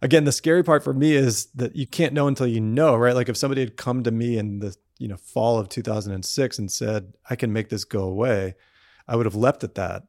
Again, 0.01 0.23
the 0.23 0.31
scary 0.31 0.63
part 0.63 0.83
for 0.83 0.93
me 0.93 1.13
is 1.13 1.45
that 1.53 1.75
you 1.75 1.85
can't 1.85 2.13
know 2.13 2.27
until 2.27 2.47
you 2.47 2.59
know, 2.59 2.95
right? 2.95 3.15
Like 3.15 3.29
if 3.29 3.37
somebody 3.37 3.61
had 3.61 3.77
come 3.77 4.03
to 4.03 4.11
me 4.11 4.37
in 4.37 4.59
the 4.59 4.75
you 4.97 5.07
know 5.07 5.17
fall 5.17 5.59
of 5.59 5.69
2006 5.69 6.59
and 6.59 6.71
said, 6.71 7.13
"I 7.29 7.35
can 7.35 7.53
make 7.53 7.69
this 7.69 7.83
go 7.83 8.03
away," 8.03 8.55
I 9.07 9.15
would 9.15 9.25
have 9.25 9.35
leapt 9.35 9.63
at 9.63 9.75
that, 9.75 10.03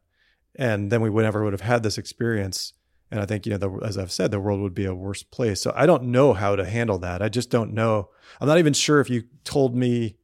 and 0.56 0.90
then 0.90 1.00
we 1.00 1.10
would 1.10 1.22
never 1.22 1.44
would 1.44 1.52
have 1.52 1.62
had 1.62 1.82
this 1.82 1.98
experience 1.98 2.72
and 3.12 3.20
I 3.20 3.26
think, 3.26 3.44
you 3.44 3.52
know, 3.52 3.58
the, 3.58 3.70
as 3.84 3.98
I've 3.98 4.10
said, 4.10 4.30
the 4.30 4.40
world 4.40 4.62
would 4.62 4.74
be 4.74 4.86
a 4.86 4.94
worse 4.94 5.22
place. 5.22 5.60
So 5.60 5.70
I 5.76 5.84
don't 5.84 6.04
know 6.04 6.32
how 6.32 6.56
to 6.56 6.64
handle 6.64 6.98
that. 7.00 7.20
I 7.20 7.28
just 7.28 7.50
don't 7.50 7.74
know. 7.74 8.08
I'm 8.40 8.48
not 8.48 8.58
even 8.58 8.72
sure 8.72 9.00
if 9.00 9.10
you 9.10 9.24
told 9.44 9.76
me, 9.76 10.16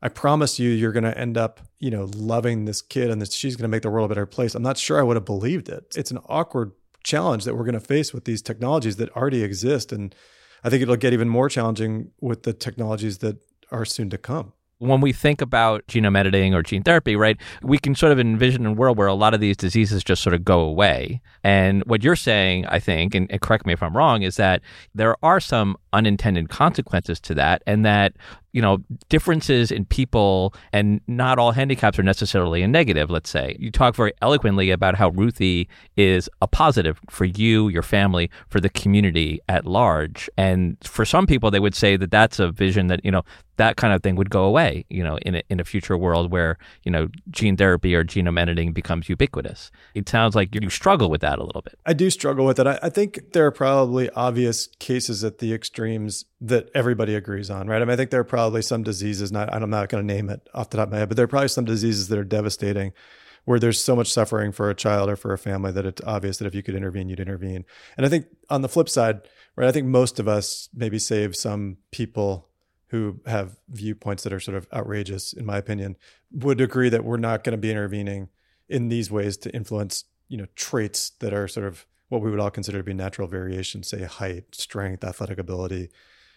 I 0.00 0.08
promise 0.08 0.60
you, 0.60 0.70
you're 0.70 0.92
going 0.92 1.02
to 1.02 1.18
end 1.18 1.36
up, 1.36 1.58
you 1.80 1.90
know, 1.90 2.08
loving 2.14 2.64
this 2.64 2.80
kid 2.80 3.10
and 3.10 3.20
that 3.20 3.32
she's 3.32 3.56
going 3.56 3.64
to 3.64 3.68
make 3.68 3.82
the 3.82 3.90
world 3.90 4.08
a 4.08 4.14
better 4.14 4.24
place. 4.24 4.54
I'm 4.54 4.62
not 4.62 4.78
sure 4.78 5.00
I 5.00 5.02
would 5.02 5.16
have 5.16 5.24
believed 5.24 5.68
it. 5.68 5.96
It's 5.96 6.12
an 6.12 6.20
awkward 6.26 6.70
challenge 7.02 7.44
that 7.44 7.56
we're 7.56 7.64
going 7.64 7.72
to 7.72 7.80
face 7.80 8.14
with 8.14 8.24
these 8.24 8.40
technologies 8.40 8.98
that 8.98 9.10
already 9.16 9.42
exist. 9.42 9.90
And 9.90 10.14
I 10.62 10.70
think 10.70 10.80
it'll 10.80 10.94
get 10.94 11.12
even 11.12 11.28
more 11.28 11.48
challenging 11.48 12.12
with 12.20 12.44
the 12.44 12.52
technologies 12.52 13.18
that 13.18 13.38
are 13.72 13.84
soon 13.84 14.10
to 14.10 14.18
come 14.18 14.52
when 14.78 15.00
we 15.00 15.12
think 15.12 15.40
about 15.40 15.86
genome 15.86 16.16
editing 16.16 16.54
or 16.54 16.62
gene 16.62 16.82
therapy, 16.82 17.16
right, 17.16 17.36
we 17.62 17.78
can 17.78 17.94
sort 17.94 18.12
of 18.12 18.18
envision 18.18 18.64
a 18.64 18.72
world 18.72 18.96
where 18.96 19.08
a 19.08 19.14
lot 19.14 19.34
of 19.34 19.40
these 19.40 19.56
diseases 19.56 20.04
just 20.04 20.22
sort 20.22 20.34
of 20.34 20.44
go 20.44 20.60
away. 20.60 21.20
And 21.42 21.82
what 21.86 22.02
you're 22.02 22.16
saying, 22.16 22.66
I 22.66 22.78
think, 22.78 23.14
and, 23.14 23.30
and 23.30 23.40
correct 23.40 23.66
me 23.66 23.72
if 23.72 23.82
I'm 23.82 23.96
wrong, 23.96 24.22
is 24.22 24.36
that 24.36 24.62
there 24.94 25.16
are 25.22 25.40
some 25.40 25.76
unintended 25.92 26.48
consequences 26.48 27.20
to 27.20 27.34
that, 27.34 27.62
and 27.66 27.84
that 27.84 28.14
you 28.52 28.62
know, 28.62 28.78
differences 29.08 29.70
in 29.70 29.84
people 29.84 30.54
and 30.72 31.00
not 31.06 31.38
all 31.38 31.52
handicaps 31.52 31.98
are 31.98 32.02
necessarily 32.02 32.62
a 32.62 32.68
negative, 32.68 33.10
let's 33.10 33.28
say. 33.28 33.56
You 33.58 33.70
talk 33.70 33.94
very 33.94 34.12
eloquently 34.22 34.70
about 34.70 34.94
how 34.94 35.10
Ruthie 35.10 35.68
is 35.96 36.30
a 36.40 36.46
positive 36.46 36.98
for 37.10 37.24
you, 37.24 37.68
your 37.68 37.82
family, 37.82 38.30
for 38.48 38.58
the 38.58 38.70
community 38.70 39.40
at 39.48 39.66
large. 39.66 40.30
And 40.36 40.76
for 40.82 41.04
some 41.04 41.26
people, 41.26 41.50
they 41.50 41.60
would 41.60 41.74
say 41.74 41.96
that 41.96 42.10
that's 42.10 42.38
a 42.38 42.50
vision 42.50 42.86
that, 42.88 43.04
you 43.04 43.10
know, 43.10 43.22
that 43.58 43.76
kind 43.76 43.92
of 43.92 44.02
thing 44.02 44.14
would 44.14 44.30
go 44.30 44.44
away, 44.44 44.84
you 44.88 45.02
know, 45.02 45.18
in 45.18 45.34
a, 45.34 45.42
in 45.50 45.60
a 45.60 45.64
future 45.64 45.98
world 45.98 46.30
where, 46.30 46.58
you 46.84 46.92
know, 46.92 47.08
gene 47.30 47.56
therapy 47.56 47.94
or 47.94 48.04
genome 48.04 48.40
editing 48.40 48.72
becomes 48.72 49.08
ubiquitous. 49.08 49.70
It 49.94 50.08
sounds 50.08 50.36
like 50.36 50.54
you 50.54 50.70
struggle 50.70 51.10
with 51.10 51.20
that 51.22 51.38
a 51.40 51.44
little 51.44 51.62
bit. 51.62 51.76
I 51.84 51.92
do 51.92 52.08
struggle 52.08 52.46
with 52.46 52.60
it. 52.60 52.66
I, 52.66 52.78
I 52.82 52.88
think 52.88 53.32
there 53.32 53.44
are 53.46 53.50
probably 53.50 54.08
obvious 54.10 54.68
cases 54.78 55.24
at 55.24 55.38
the 55.38 55.52
extremes 55.78 56.24
that 56.40 56.68
everybody 56.74 57.14
agrees 57.14 57.50
on, 57.50 57.68
right? 57.68 57.80
I 57.80 57.84
mean, 57.84 57.92
I 57.92 57.96
think 57.96 58.10
there 58.10 58.20
are 58.20 58.24
probably 58.24 58.62
some 58.62 58.82
diseases, 58.82 59.30
not, 59.30 59.52
I'm 59.54 59.70
not 59.70 59.88
going 59.88 60.06
to 60.06 60.14
name 60.14 60.28
it 60.28 60.48
off 60.52 60.70
the 60.70 60.76
top 60.76 60.88
of 60.88 60.92
my 60.92 60.98
head, 60.98 61.08
but 61.08 61.16
there 61.16 61.24
are 61.24 61.28
probably 61.28 61.48
some 61.48 61.64
diseases 61.64 62.08
that 62.08 62.18
are 62.18 62.24
devastating 62.24 62.92
where 63.44 63.60
there's 63.60 63.82
so 63.82 63.94
much 63.94 64.12
suffering 64.12 64.50
for 64.50 64.68
a 64.68 64.74
child 64.74 65.08
or 65.08 65.14
for 65.14 65.32
a 65.32 65.38
family 65.38 65.70
that 65.70 65.86
it's 65.86 66.02
obvious 66.04 66.38
that 66.38 66.46
if 66.46 66.54
you 66.54 66.64
could 66.64 66.74
intervene, 66.74 67.08
you'd 67.08 67.20
intervene. 67.20 67.64
And 67.96 68.04
I 68.04 68.08
think 68.08 68.26
on 68.50 68.62
the 68.62 68.68
flip 68.68 68.88
side, 68.88 69.20
right, 69.54 69.68
I 69.68 69.72
think 69.72 69.86
most 69.86 70.18
of 70.18 70.26
us 70.26 70.68
maybe 70.74 70.98
save 70.98 71.36
some 71.36 71.76
people 71.92 72.48
who 72.88 73.20
have 73.26 73.56
viewpoints 73.68 74.24
that 74.24 74.32
are 74.32 74.40
sort 74.40 74.56
of 74.56 74.66
outrageous, 74.72 75.32
in 75.32 75.46
my 75.46 75.58
opinion, 75.58 75.96
would 76.32 76.60
agree 76.60 76.88
that 76.88 77.04
we're 77.04 77.18
not 77.18 77.44
going 77.44 77.52
to 77.52 77.58
be 77.58 77.70
intervening 77.70 78.30
in 78.68 78.88
these 78.88 79.12
ways 79.12 79.36
to 79.36 79.54
influence, 79.54 80.04
you 80.26 80.38
know, 80.38 80.46
traits 80.56 81.10
that 81.20 81.32
are 81.32 81.46
sort 81.46 81.66
of 81.66 81.86
what 82.08 82.22
we 82.22 82.30
would 82.30 82.40
all 82.40 82.50
consider 82.50 82.78
to 82.78 82.84
be 82.84 82.94
natural 82.94 83.28
variation, 83.28 83.82
say 83.82 84.04
height, 84.04 84.54
strength, 84.54 85.04
athletic 85.04 85.38
ability, 85.38 85.90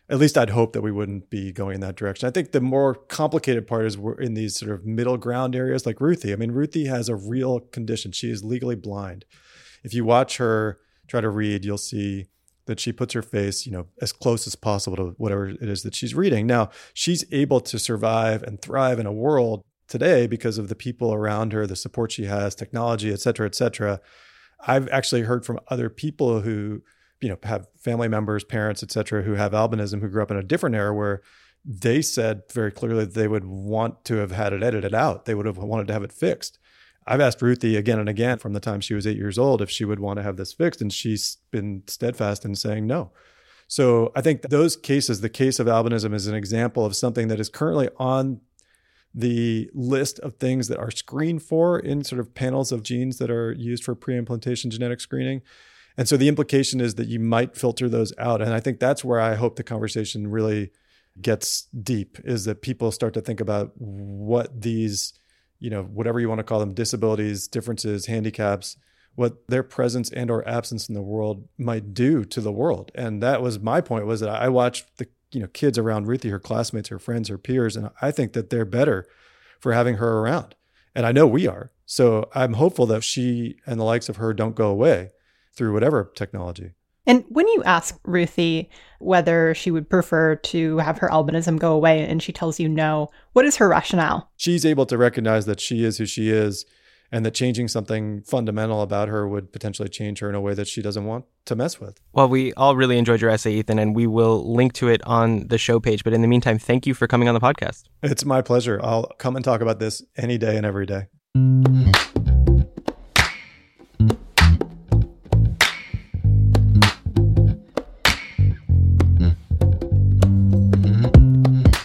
at 0.10 0.20
least 0.20 0.38
I'd 0.38 0.50
hope 0.50 0.74
that 0.74 0.82
we 0.82 0.92
wouldn't 0.92 1.30
be 1.30 1.54
going 1.54 1.76
in 1.76 1.82
that 1.82 1.96
direction. 1.96 2.28
I 2.28 2.32
think 2.32 2.52
the 2.52 2.60
more 2.60 2.96
complicated 2.96 3.66
part 3.66 3.86
is 3.86 3.98
we're 3.98 4.20
in 4.20 4.34
these 4.34 4.58
sort 4.58 4.72
of 4.72 4.86
middle 4.86 5.16
ground 5.16 5.56
areas 5.56 5.86
like 5.86 6.02
Ruthie. 6.02 6.34
I 6.34 6.36
mean, 6.36 6.52
Ruthie 6.52 6.86
has 6.86 7.08
a 7.08 7.16
real 7.16 7.62
condition. 7.62 8.12
She 8.12 8.30
is 8.30 8.44
legally 8.44 8.76
blind. 8.76 9.24
If 9.84 9.94
you 9.94 10.04
watch 10.04 10.38
her 10.38 10.80
try 11.08 11.22
to 11.22 11.30
read, 11.30 11.64
you'll 11.64 11.78
see 11.78 12.28
that 12.66 12.80
she 12.80 12.92
puts 12.92 13.14
her 13.14 13.22
face, 13.22 13.66
you 13.66 13.72
know, 13.72 13.88
as 14.02 14.12
close 14.12 14.46
as 14.48 14.56
possible 14.56 14.98
to 14.98 15.16
whatever 15.18 15.48
it 15.50 15.64
is 15.64 15.84
that 15.84 15.96
she's 15.96 16.14
reading. 16.14 16.46
Now, 16.46 16.70
she's 16.94 17.24
able 17.32 17.62
to 17.62 17.80
survive 17.80 18.44
and 18.44 18.62
thrive 18.62 19.00
in 19.00 19.06
a 19.06 19.12
world 19.14 19.64
today 19.88 20.28
because 20.28 20.58
of 20.58 20.68
the 20.68 20.76
people 20.76 21.14
around 21.14 21.54
her, 21.54 21.66
the 21.66 21.76
support 21.76 22.12
she 22.12 22.26
has, 22.26 22.54
technology, 22.54 23.12
et 23.12 23.20
cetera, 23.20 23.48
et 23.48 23.56
cetera. 23.56 24.00
I've 24.66 24.88
actually 24.90 25.22
heard 25.22 25.46
from 25.46 25.60
other 25.68 25.90
people 25.90 26.42
who 26.42 26.82
you 27.20 27.30
know 27.30 27.38
have 27.44 27.68
family 27.78 28.08
members 28.08 28.44
parents 28.44 28.82
etc 28.84 29.22
who 29.22 29.34
have 29.34 29.52
albinism 29.52 30.02
who 30.02 30.10
grew 30.10 30.24
up 30.24 30.32
in 30.32 30.38
a 30.38 30.44
different 30.44 30.76
era 30.76 30.94
where 30.94 31.22
they 31.64 32.02
said 32.02 32.42
very 32.52 32.72
clearly 32.72 33.06
that 33.06 33.14
they 33.14 33.28
would 33.28 33.46
want 33.46 34.04
to 34.06 34.16
have 34.16 34.32
had 34.32 34.52
it 34.52 34.64
edited 34.64 34.96
out. 34.96 35.26
They 35.26 35.36
would 35.36 35.46
have 35.46 35.58
wanted 35.58 35.88
to 35.88 35.94
have 35.94 36.04
it 36.04 36.12
fixed. 36.12 36.58
I've 37.06 37.22
asked 37.22 37.42
ruthie 37.42 37.78
again 37.78 38.00
and 38.00 38.10
again 38.10 38.38
from 38.38 38.54
the 38.54 38.60
time 38.60 38.82
she 38.82 38.94
was 38.94 39.06
eight 39.06 39.18
years 39.18 39.38
old 39.38 39.62
if 39.62 39.70
she 39.70 39.86
would 39.86 40.00
want 40.00 40.18
to 40.18 40.24
have 40.24 40.38
this 40.38 40.54
fixed 40.54 40.82
and 40.82 40.92
she's 40.92 41.38
been 41.52 41.84
steadfast 41.88 42.46
in 42.46 42.56
saying 42.56 42.88
no. 42.88 43.12
So 43.68 44.12
i 44.16 44.22
think 44.22 44.42
those 44.44 44.76
cases 44.76 45.22
the 45.22 45.30
case 45.30 45.60
of 45.60 45.68
albinism 45.68 46.14
is 46.14 46.28
an 46.28 46.36
example 46.36 46.86
of 46.86 46.96
something 46.96 47.28
that 47.30 47.40
is 47.40 47.50
currently 47.50 47.90
on 47.98 48.42
the 49.14 49.70
list 49.74 50.20
of 50.20 50.36
things 50.36 50.68
that 50.68 50.80
are 50.80 50.92
screened 50.92 51.44
for 51.44 51.78
in 51.78 52.04
sort 52.04 52.20
of 52.20 52.34
panels 52.34 52.72
of 52.72 52.82
genes 52.82 53.18
that 53.18 53.30
are 53.30 53.52
used 53.52 53.84
for 53.84 53.94
pre-implantation 53.94 54.72
genetic 54.72 55.02
screening 55.02 55.42
and 55.98 56.08
so 56.08 56.18
the 56.18 56.28
implication 56.28 56.80
is 56.80 56.96
that 56.96 57.08
you 57.08 57.20
might 57.20 57.56
filter 57.56 57.90
those 57.90 58.14
out. 58.18 58.42
And 58.42 58.54
I 58.54 58.60
think 58.60 58.80
that's 58.80 59.04
where 59.04 59.20
I 59.20 59.36
hope 59.36 59.56
the 59.56 59.64
conversation 59.64 60.30
really 60.30 60.72
gets 61.22 61.64
deep 61.64 62.18
is 62.24 62.46
that 62.46 62.62
people 62.62 62.92
start 62.92 63.14
to 63.16 63.22
think 63.22 63.42
about 63.42 63.74
what 63.76 64.62
these, 64.62 65.14
you 65.60 65.70
know, 65.70 65.84
whatever 65.84 66.20
you 66.20 66.30
want 66.30 66.40
to 66.40 66.44
call 66.44 66.60
them, 66.60 66.74
disabilities, 66.74 67.48
differences, 67.48 68.06
handicaps, 68.06 68.78
what 69.16 69.48
their 69.48 69.64
presence 69.64 70.10
and 70.12 70.32
or 70.32 70.48
absence 70.48 70.88
in 70.88 70.96
the 70.96 71.02
world 71.02 71.48
might 71.58 71.94
do 71.94 72.24
to 72.24 72.40
the 72.40 72.52
world. 72.52 72.92
And 72.96 73.22
that 73.22 73.42
was 73.42 73.60
my 73.60 73.82
point 73.82 74.06
was 74.06 74.22
that 74.22 74.30
I 74.30 74.48
watched 74.48 74.98
the, 74.98 75.08
you 75.32 75.42
know, 75.42 75.48
kids 75.48 75.78
around 75.78 76.08
Ruthie, 76.08 76.30
her 76.30 76.40
classmates, 76.40 76.90
her 76.90 77.00
friends, 77.00 77.30
her 77.30 77.38
peers, 77.38 77.76
and 77.76 77.90
I 78.02 78.12
think 78.12 78.34
that 78.34 78.50
they're 78.50 78.66
better 78.66 79.08
for 79.60 79.74
having 79.74 79.96
her 79.96 80.20
around. 80.20 80.56
And 80.94 81.06
I 81.06 81.12
know 81.12 81.28
we 81.28 81.48
are. 81.48 81.72
So 81.86 82.30
I'm 82.34 82.54
hopeful 82.54 82.86
that 82.88 83.04
she 83.04 83.58
and 83.66 83.80
the 83.80 83.84
likes 83.86 84.10
of 84.10 84.18
her 84.18 84.34
don't 84.34 84.56
go 84.56 84.70
away 84.70 85.12
through 85.54 85.74
whatever 85.74 86.12
technology. 86.16 86.72
And 87.08 87.26
when 87.30 87.48
you 87.48 87.64
ask 87.64 88.00
Ruthie 88.06 88.70
whether 89.00 89.56
she 89.56 89.72
would 89.72 89.90
prefer 89.90 90.36
to 90.36 90.78
have 90.78 91.00
her 91.00 91.10
albinism 91.10 91.58
go 91.58 91.74
away 91.74 92.06
and 92.06 92.22
she 92.22 92.32
tells 92.32 92.60
you 92.60 92.70
no, 92.70 93.10
what 93.34 93.46
is 93.46 93.58
her 93.58 93.68
rationale? 93.68 94.30
She's 94.38 94.66
able 94.66 94.86
to 94.86 94.98
recognize 94.98 95.46
that 95.48 95.60
she 95.60 95.84
is 95.84 95.98
who 95.98 96.06
she 96.06 96.30
is 96.30 96.66
and 97.12 97.26
that 97.26 97.34
changing 97.34 97.68
something 97.68 98.22
fundamental 98.22 98.82
about 98.82 99.10
her 99.10 99.28
would 99.28 99.52
potentially 99.52 99.90
change 99.90 100.20
her 100.20 100.30
in 100.30 100.36
a 100.36 100.42
way 100.42 100.54
that 100.54 100.68
she 100.68 100.82
doesn't 100.82 101.06
want 101.06 101.26
to 101.46 101.56
mess 101.56 101.80
with. 101.80 102.00
Well, 102.14 102.30
we 102.30 102.54
all 102.54 102.76
really 102.76 102.98
enjoyed 102.98 103.22
your 103.22 103.30
essay, 103.30 103.54
Ethan, 103.54 103.80
and 103.80 103.96
we 103.96 104.08
will 104.08 104.54
link 104.54 104.74
to 104.74 104.88
it 104.88 105.02
on 105.06 105.48
the 105.48 105.58
show 105.58 105.80
page. 105.80 106.04
But 106.04 106.14
in 106.14 106.22
the 106.22 106.28
meantime, 106.28 106.58
thank 106.58 106.88
you 106.88 106.94
for 106.94 107.08
coming 107.08 107.28
on 107.28 107.34
the 107.34 107.42
podcast. 107.42 107.84
It's 108.02 108.26
my 108.26 108.42
pleasure. 108.42 108.80
I'll 108.82 109.08
come 109.18 109.36
and 109.36 109.44
talk 109.44 109.62
about 109.62 109.80
this 109.80 110.04
any 110.16 110.38
day 110.38 110.56
and 110.56 110.66
every 110.66 110.86
day. 110.86 111.08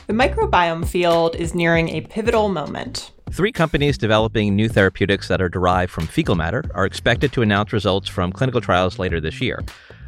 The 0.07 0.13
microbiome 0.13 0.87
field 0.87 1.37
is 1.37 1.55
nearing 1.55 1.91
a 1.91 2.01
pivotal 2.01 2.49
moment. 2.49 3.11
Three 3.37 3.53
companies 3.53 3.99
developing 3.99 4.57
new 4.57 4.67
therapeutics 4.67 5.29
that 5.29 5.43
are 5.43 5.51
derived 5.51 5.93
from 5.93 6.07
fecal 6.07 6.37
matter 6.37 6.65
are 6.75 6.87
expected 6.87 7.35
to 7.35 7.43
announce 7.43 7.71
results 7.71 8.09
from 8.09 8.33
clinical 8.33 8.63
trials 8.63 8.99
later 8.99 9.21
this 9.21 9.43
year. 9.43 9.63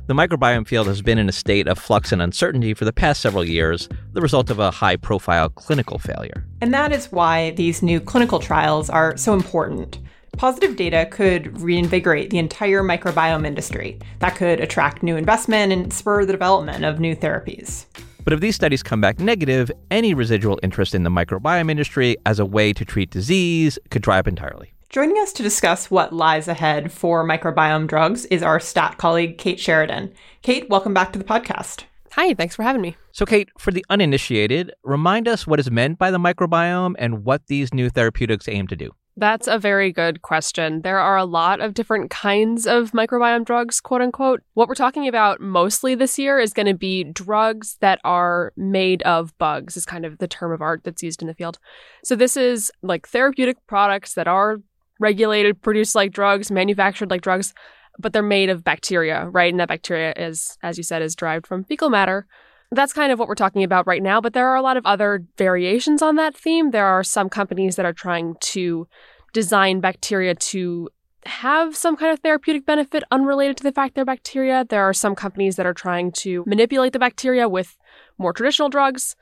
The 0.07 0.15
microbiome 0.15 0.67
field 0.67 0.87
has 0.87 1.03
been 1.03 1.19
in 1.19 1.29
a 1.29 1.33
state 1.33 1.69
of 1.69 1.79
flux 1.79 2.11
and 2.11 2.23
uncertainty 2.23 2.73
for 2.73 2.87
the 2.87 2.93
past 2.93 3.21
several 3.21 3.45
years, 3.45 3.87
the 4.15 4.23
result 4.23 4.49
of 4.49 4.59
a 4.61 4.71
high 4.71 4.97
profile 4.97 5.51
clinical 5.51 5.99
failure. 5.99 6.47
And 6.63 6.73
that 6.73 6.91
is 6.91 7.13
why 7.13 7.51
these 7.51 7.83
new 7.83 8.01
clinical 8.01 8.39
trials 8.39 8.89
are 8.89 9.15
so 9.19 9.35
important. 9.35 9.99
Positive 10.39 10.75
data 10.75 11.07
could 11.11 11.61
reinvigorate 11.61 12.31
the 12.31 12.39
entire 12.39 12.83
microbiome 12.83 13.47
industry. 13.47 13.99
That 14.21 14.37
could 14.37 14.59
attract 14.59 15.03
new 15.03 15.19
investment 15.19 15.71
and 15.71 15.93
spur 15.93 16.25
the 16.25 16.33
development 16.33 16.87
of 16.87 16.99
new 16.99 17.15
therapies. 17.15 17.85
But 18.29 18.35
if 18.35 18.41
these 18.41 18.57
studies 18.57 18.83
come 18.83 19.01
back 19.01 19.21
negative, 19.21 19.71
any 19.91 20.13
residual 20.13 20.61
interest 20.63 20.95
in 20.95 21.03
the 21.03 21.09
microbiome 21.09 21.71
industry 21.71 22.15
as 22.27 22.39
a 22.39 22.45
way 22.45 22.75
to 22.75 22.85
treat 22.85 23.11
disease 23.11 23.79
could 23.89 24.03
dry 24.03 24.19
up 24.19 24.29
entirely. 24.29 24.75
Joining 24.91 25.17
us 25.17 25.33
to 25.33 25.43
discuss 25.43 25.91
what 25.91 26.13
lies 26.13 26.47
ahead 26.47 26.93
for 26.93 27.27
microbiome 27.27 27.87
drugs 27.87 28.27
is 28.27 28.43
our 28.43 28.61
stat 28.61 28.99
colleague, 28.99 29.39
Kate 29.39 29.59
Sheridan. 29.59 30.13
Kate, 30.43 30.69
welcome 30.69 30.93
back 30.93 31.11
to 31.15 31.19
the 31.19 31.25
podcast. 31.25 31.85
Hi, 32.13 32.35
thanks 32.35 32.55
for 32.55 32.65
having 32.65 32.83
me. 32.83 32.99
So, 33.13 33.25
Kate, 33.25 33.49
for 33.57 33.71
the 33.71 33.83
uninitiated, 33.89 34.75
remind 34.85 35.27
us 35.27 35.47
what 35.47 35.59
is 35.59 35.71
meant 35.71 35.99
by 35.99 36.11
the 36.11 36.19
microbiome 36.19 36.97
and 36.99 37.25
what 37.25 37.47
these 37.47 37.73
new 37.73 37.89
therapeutics 37.89 38.47
aim 38.47 38.67
to 38.67 38.77
do. 38.77 38.91
That's 39.19 39.49
a 39.49 39.59
very 39.59 39.91
good 39.91 40.23
question. 40.23 40.83
There 40.83 41.01
are 41.01 41.17
a 41.17 41.25
lot 41.25 41.61
of 41.61 41.75
different 41.75 42.09
kinds 42.09 42.69
of 42.69 42.93
microbiome 42.93 43.45
drugs, 43.45 43.81
quote 43.81 44.01
unquote. 44.01 44.43
What 44.55 44.69
we're 44.69 44.77
talking 44.77 45.09
about 45.09 45.41
mostly 45.41 45.97
this 45.97 46.21
year 46.21 46.39
is 46.39 46.53
going 46.53 46.69
to 46.69 46.75
be 46.75 47.03
drugs 47.03 47.79
that 47.81 47.99
are 48.05 48.53
made 48.57 49.03
of 49.03 49.37
bugs, 49.39 49.77
is 49.77 49.85
kind 49.85 50.07
of 50.07 50.19
the 50.19 50.29
term 50.29 50.53
of 50.53 50.63
art 50.63 50.83
that's 50.85 51.03
used 51.03 51.21
in 51.21 51.27
the 51.27 51.35
field. 51.35 51.59
So, 52.05 52.15
this 52.15 52.37
is 52.37 52.71
like 52.81 53.09
therapeutic 53.09 53.57
products 53.67 54.15
that 54.15 54.29
are 54.29 54.59
regulated, 55.01 55.63
produced 55.63 55.97
like 55.97 56.13
drugs, 56.13 56.53
manufactured 56.53 57.11
like 57.11 57.23
drugs, 57.23 57.55
but 57.99 58.13
they're 58.13 58.23
made 58.23 58.51
of 58.51 58.63
bacteria, 58.63 59.27
right? 59.31 59.53
And 59.53 59.59
that 59.59 59.67
bacteria 59.67 60.15
is, 60.17 60.57
as 60.63 60.77
you 60.77 60.85
said, 60.85 61.03
is 61.03 61.17
derived 61.17 61.45
from 61.45 61.65
fecal 61.65 61.91
matter. 61.91 62.29
That's 62.71 62.93
kind 62.93 63.11
of 63.13 63.19
what 63.19 63.29
we're 63.29 63.35
talking 63.35 63.65
about 63.65 63.87
right 63.87 64.03
now, 64.03 64.21
but 64.21 64.35
there 64.35 64.49
are 64.49 64.57
a 64.57 64.63
lot 64.63 64.77
of 64.77 64.85
other 64.85 65.25
variations 65.39 66.03
on 66.03 66.17
that 66.17 66.37
theme. 66.37 66.71
There 66.71 66.87
are 66.87 67.03
some 67.03 67.31
companies 67.31 67.77
that 67.77 67.87
are 67.87 67.95
trying 67.95 68.37
to 68.41 68.87
design 69.33 69.81
bacteria 69.81 70.35
to 70.35 70.91
have 71.25 71.77
some 71.77 71.97
kind 71.97 72.13
of 72.13 72.21
therapeutic 72.21 72.67
benefit 72.67 73.05
unrelated 73.11 73.57
to 73.57 73.63
the 73.63 73.73
fact 73.73 73.95
they're 73.95 74.05
bacteria. 74.05 74.67
There 74.69 74.85
are 74.85 74.95
some 74.95 75.15
companies 75.15 75.57
that 75.57 75.67
are 75.67 75.75
trying 75.75 76.13
to 76.13 76.45
manipulate 76.47 76.93
the 76.93 76.99
bacteria 76.99 77.49
with 77.49 77.77
more 78.19 78.33
traditional 78.33 78.69
drugs. 78.69 79.17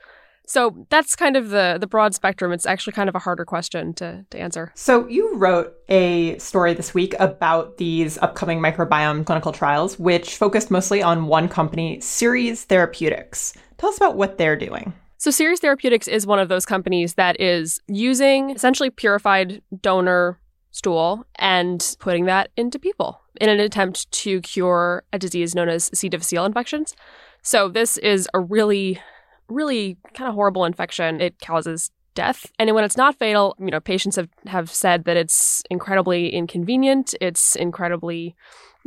So 0.47 0.87
that's 0.89 1.15
kind 1.15 1.35
of 1.35 1.49
the 1.49 1.77
the 1.79 1.87
broad 1.87 2.15
spectrum. 2.15 2.51
It's 2.53 2.65
actually 2.65 2.93
kind 2.93 3.09
of 3.09 3.15
a 3.15 3.19
harder 3.19 3.45
question 3.45 3.93
to, 3.95 4.25
to 4.29 4.39
answer. 4.39 4.71
So 4.75 5.05
you 5.07 5.35
wrote 5.35 5.73
a 5.89 6.37
story 6.39 6.73
this 6.73 6.93
week 6.93 7.13
about 7.19 7.77
these 7.77 8.17
upcoming 8.19 8.59
microbiome 8.59 9.25
clinical 9.25 9.51
trials, 9.51 9.99
which 9.99 10.37
focused 10.37 10.71
mostly 10.71 11.03
on 11.03 11.27
one 11.27 11.49
company, 11.49 11.99
Seres 11.99 12.63
Therapeutics. 12.63 13.53
Tell 13.77 13.89
us 13.89 13.97
about 13.97 14.15
what 14.15 14.37
they're 14.37 14.55
doing. 14.55 14.93
So 15.17 15.31
Seres 15.31 15.59
Therapeutics 15.59 16.07
is 16.07 16.25
one 16.25 16.39
of 16.39 16.47
those 16.47 16.65
companies 16.65 17.15
that 17.15 17.39
is 17.41 17.81
using 17.87 18.51
essentially 18.51 18.89
purified 18.89 19.61
donor 19.81 20.39
stool 20.71 21.25
and 21.35 21.95
putting 21.99 22.25
that 22.25 22.51
into 22.55 22.79
people 22.79 23.19
in 23.41 23.49
an 23.49 23.59
attempt 23.59 24.09
to 24.11 24.39
cure 24.41 25.03
a 25.11 25.19
disease 25.19 25.55
known 25.55 25.67
as 25.67 25.89
C. 25.93 26.07
difficile 26.07 26.45
infections. 26.45 26.95
So 27.41 27.67
this 27.67 27.97
is 27.97 28.29
a 28.33 28.39
really 28.39 29.01
really 29.49 29.97
kind 30.13 30.27
of 30.27 30.35
horrible 30.35 30.65
infection. 30.65 31.21
It 31.21 31.39
causes 31.39 31.91
death. 32.15 32.51
And 32.57 32.73
when 32.73 32.83
it's 32.83 32.97
not 32.97 33.17
fatal, 33.17 33.55
you 33.59 33.67
know, 33.67 33.79
patients 33.79 34.15
have, 34.15 34.29
have 34.47 34.71
said 34.71 35.03
that 35.05 35.17
it's 35.17 35.61
incredibly 35.69 36.29
inconvenient, 36.29 37.13
it's 37.21 37.55
incredibly 37.55 38.35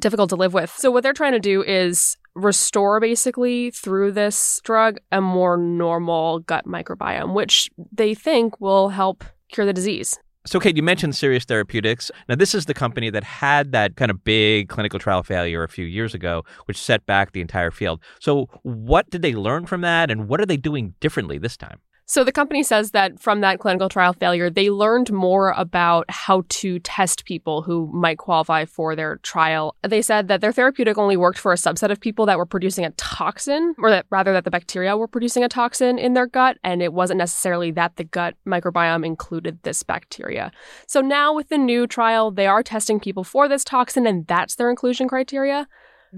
difficult 0.00 0.30
to 0.30 0.36
live 0.36 0.52
with. 0.52 0.74
So 0.76 0.90
what 0.90 1.02
they're 1.02 1.12
trying 1.12 1.32
to 1.32 1.40
do 1.40 1.62
is 1.62 2.16
restore 2.34 3.00
basically 3.00 3.70
through 3.70 4.12
this 4.12 4.60
drug 4.64 4.98
a 5.12 5.20
more 5.20 5.56
normal 5.56 6.40
gut 6.40 6.66
microbiome, 6.66 7.34
which 7.34 7.70
they 7.92 8.14
think 8.14 8.60
will 8.60 8.88
help 8.88 9.24
cure 9.50 9.66
the 9.66 9.72
disease. 9.72 10.18
So, 10.46 10.58
Kate, 10.58 10.74
you 10.74 10.82
mentioned 10.82 11.14
Seres 11.14 11.44
Therapeutics. 11.44 12.10
Now, 12.26 12.34
this 12.34 12.54
is 12.54 12.64
the 12.64 12.72
company 12.72 13.10
that 13.10 13.24
had 13.24 13.72
that 13.72 13.96
kind 13.96 14.10
of 14.10 14.24
big 14.24 14.70
clinical 14.70 14.98
trial 14.98 15.22
failure 15.22 15.62
a 15.62 15.68
few 15.68 15.84
years 15.84 16.14
ago, 16.14 16.44
which 16.64 16.78
set 16.78 17.04
back 17.04 17.32
the 17.32 17.42
entire 17.42 17.70
field. 17.70 18.00
So, 18.20 18.48
what 18.62 19.10
did 19.10 19.20
they 19.20 19.34
learn 19.34 19.66
from 19.66 19.82
that, 19.82 20.10
and 20.10 20.28
what 20.28 20.40
are 20.40 20.46
they 20.46 20.56
doing 20.56 20.94
differently 20.98 21.36
this 21.36 21.58
time? 21.58 21.80
So 22.10 22.24
the 22.24 22.32
company 22.32 22.64
says 22.64 22.90
that 22.90 23.20
from 23.20 23.40
that 23.42 23.60
clinical 23.60 23.88
trial 23.88 24.14
failure, 24.14 24.50
they 24.50 24.68
learned 24.68 25.12
more 25.12 25.52
about 25.52 26.06
how 26.10 26.42
to 26.48 26.80
test 26.80 27.24
people 27.24 27.62
who 27.62 27.88
might 27.92 28.18
qualify 28.18 28.64
for 28.64 28.96
their 28.96 29.18
trial. 29.18 29.76
They 29.86 30.02
said 30.02 30.26
that 30.26 30.40
their 30.40 30.50
therapeutic 30.50 30.98
only 30.98 31.16
worked 31.16 31.38
for 31.38 31.52
a 31.52 31.54
subset 31.54 31.92
of 31.92 32.00
people 32.00 32.26
that 32.26 32.36
were 32.36 32.46
producing 32.46 32.84
a 32.84 32.90
toxin, 32.90 33.76
or 33.78 33.90
that 33.90 34.06
rather 34.10 34.32
that 34.32 34.42
the 34.42 34.50
bacteria 34.50 34.96
were 34.96 35.06
producing 35.06 35.44
a 35.44 35.48
toxin 35.48 36.00
in 36.00 36.14
their 36.14 36.26
gut, 36.26 36.58
and 36.64 36.82
it 36.82 36.92
wasn't 36.92 37.18
necessarily 37.18 37.70
that 37.70 37.94
the 37.94 38.02
gut 38.02 38.34
microbiome 38.44 39.06
included 39.06 39.62
this 39.62 39.84
bacteria. 39.84 40.50
So 40.88 41.00
now 41.00 41.32
with 41.32 41.48
the 41.48 41.58
new 41.58 41.86
trial, 41.86 42.32
they 42.32 42.48
are 42.48 42.64
testing 42.64 42.98
people 42.98 43.22
for 43.22 43.46
this 43.46 43.62
toxin, 43.62 44.04
and 44.04 44.26
that's 44.26 44.56
their 44.56 44.68
inclusion 44.68 45.06
criteria. 45.06 45.68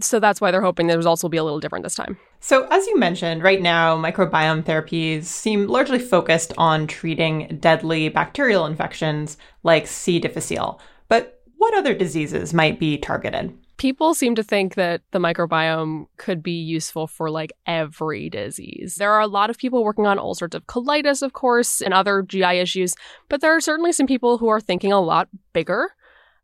So 0.00 0.20
that's 0.20 0.40
why 0.40 0.50
they're 0.50 0.62
hoping 0.62 0.86
the 0.86 0.96
results 0.96 1.22
will 1.22 1.30
be 1.30 1.36
a 1.36 1.44
little 1.44 1.60
different 1.60 1.82
this 1.84 1.94
time. 1.94 2.18
So, 2.40 2.66
as 2.70 2.86
you 2.86 2.98
mentioned, 2.98 3.42
right 3.42 3.60
now, 3.60 3.96
microbiome 3.96 4.64
therapies 4.64 5.24
seem 5.24 5.66
largely 5.66 5.98
focused 5.98 6.52
on 6.56 6.86
treating 6.86 7.58
deadly 7.60 8.08
bacterial 8.08 8.66
infections 8.66 9.36
like 9.62 9.86
C. 9.86 10.18
difficile. 10.18 10.80
But 11.08 11.40
what 11.58 11.76
other 11.76 11.94
diseases 11.94 12.52
might 12.52 12.80
be 12.80 12.98
targeted? 12.98 13.56
People 13.76 14.14
seem 14.14 14.34
to 14.34 14.42
think 14.42 14.74
that 14.74 15.02
the 15.10 15.18
microbiome 15.18 16.06
could 16.16 16.42
be 16.42 16.52
useful 16.52 17.06
for 17.06 17.30
like 17.30 17.52
every 17.66 18.30
disease. 18.30 18.96
There 18.96 19.12
are 19.12 19.20
a 19.20 19.26
lot 19.26 19.50
of 19.50 19.58
people 19.58 19.84
working 19.84 20.06
on 20.06 20.18
all 20.18 20.34
sorts 20.34 20.54
of 20.54 20.66
colitis, 20.66 21.22
of 21.22 21.32
course, 21.32 21.80
and 21.80 21.92
other 21.92 22.22
GI 22.22 22.58
issues, 22.58 22.94
but 23.28 23.40
there 23.40 23.54
are 23.54 23.60
certainly 23.60 23.92
some 23.92 24.06
people 24.06 24.38
who 24.38 24.48
are 24.48 24.60
thinking 24.60 24.92
a 24.92 25.00
lot 25.00 25.28
bigger. 25.52 25.90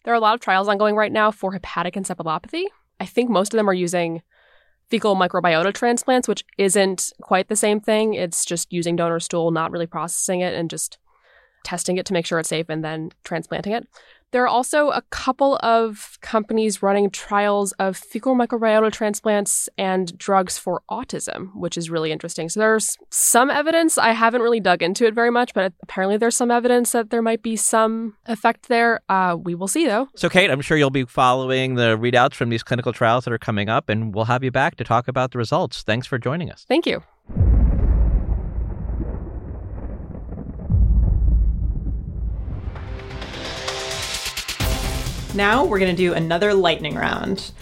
There 0.05 0.13
are 0.13 0.17
a 0.17 0.21
lot 0.21 0.35
of 0.35 0.41
trials 0.41 0.69
ongoing 0.69 0.97
right 0.97 1.13
now 1.13 1.31
for 1.31 1.53
hepatic 1.53 1.95
encephalopathy, 1.95 2.65
I 3.01 3.07
think 3.07 3.31
most 3.31 3.53
of 3.53 3.59
them 3.59 3.69
are 3.69 3.75
using 3.75 4.23
fecal 4.91 5.17
microbiota 5.17 5.73
transplants, 5.73 6.27
which 6.27 6.45
isn't 6.57 7.13
quite 7.21 7.49
the 7.49 7.57
same 7.57 7.81
thing. 7.81 8.15
It's 8.15 8.45
just 8.45 8.73
using 8.73 8.97
donor 8.97 9.21
stool, 9.21 9.51
not 9.51 9.71
really 9.71 9.87
processing 9.87 10.41
it, 10.41 10.55
and 10.55 10.71
just 10.71 10.99
testing 11.65 11.99
it 11.99 12.07
to 12.07 12.13
make 12.13 12.27
sure 12.27 12.39
it's 12.39 12.49
safe 12.49 12.69
and 12.69 12.85
then 12.85 13.11
transplanting 13.25 13.73
it. 13.73 13.87
There 14.31 14.45
are 14.45 14.49
also 14.49 14.91
a 14.91 15.03
couple 15.11 15.59
of 15.63 16.19
companies 16.21 16.83
running 16.83 17.11
trials 17.11 17.73
of 17.73 17.97
fecal 17.97 18.35
microbiota 18.35 18.93
transplants 18.93 19.69
and 19.79 20.17
drugs 20.19 20.59
for 20.59 20.83
autism, 20.91 21.55
which 21.55 21.79
is 21.79 21.89
really 21.89 22.13
interesting. 22.13 22.49
So 22.49 22.61
there's 22.61 22.97
some 23.11 23.51
evidence. 23.51 23.97
I 23.97 24.13
haven't 24.13 24.43
really 24.43 24.61
dug 24.61 24.83
into 24.83 25.07
it 25.07 25.15
very 25.15 25.31
much, 25.31 25.55
but 25.55 25.73
apparently 25.83 26.19
there's 26.19 26.37
some 26.37 26.51
evidence 26.51 26.93
that 26.93 27.11
there 27.11 27.23
might 27.23 27.43
be 27.43 27.57
some 27.57 28.17
effect 28.27 28.69
there. 28.69 29.01
Uh, 29.09 29.37
we 29.41 29.55
will 29.55 29.69
see, 29.69 29.87
though. 29.87 30.09
So, 30.15 30.29
Kate, 30.29 30.51
I'm 30.51 30.61
sure 30.61 30.77
you'll 30.77 30.91
be 30.91 31.05
following 31.05 31.77
the 31.77 31.97
readouts 31.97 32.35
from 32.35 32.51
these 32.51 32.63
clinical 32.63 32.93
trials 32.93 33.25
that 33.25 33.33
are 33.33 33.39
coming 33.39 33.69
up, 33.69 33.89
and 33.89 34.15
we'll 34.15 34.27
have 34.27 34.45
you 34.45 34.51
back 34.51 34.77
to 34.77 34.85
talk 34.85 35.09
about 35.09 35.33
the 35.33 35.39
results. 35.39 35.83
Thanks 35.83 36.07
for 36.07 36.19
joining 36.19 36.51
us. 36.51 36.67
Thank 36.69 36.87
you. 36.87 37.03
Now 45.39 45.65
we're 45.65 45.79
going 45.79 45.95
to 45.95 45.97
do 45.97 46.15
another 46.15 46.53
lightning 46.53 46.97
round. 46.97 47.53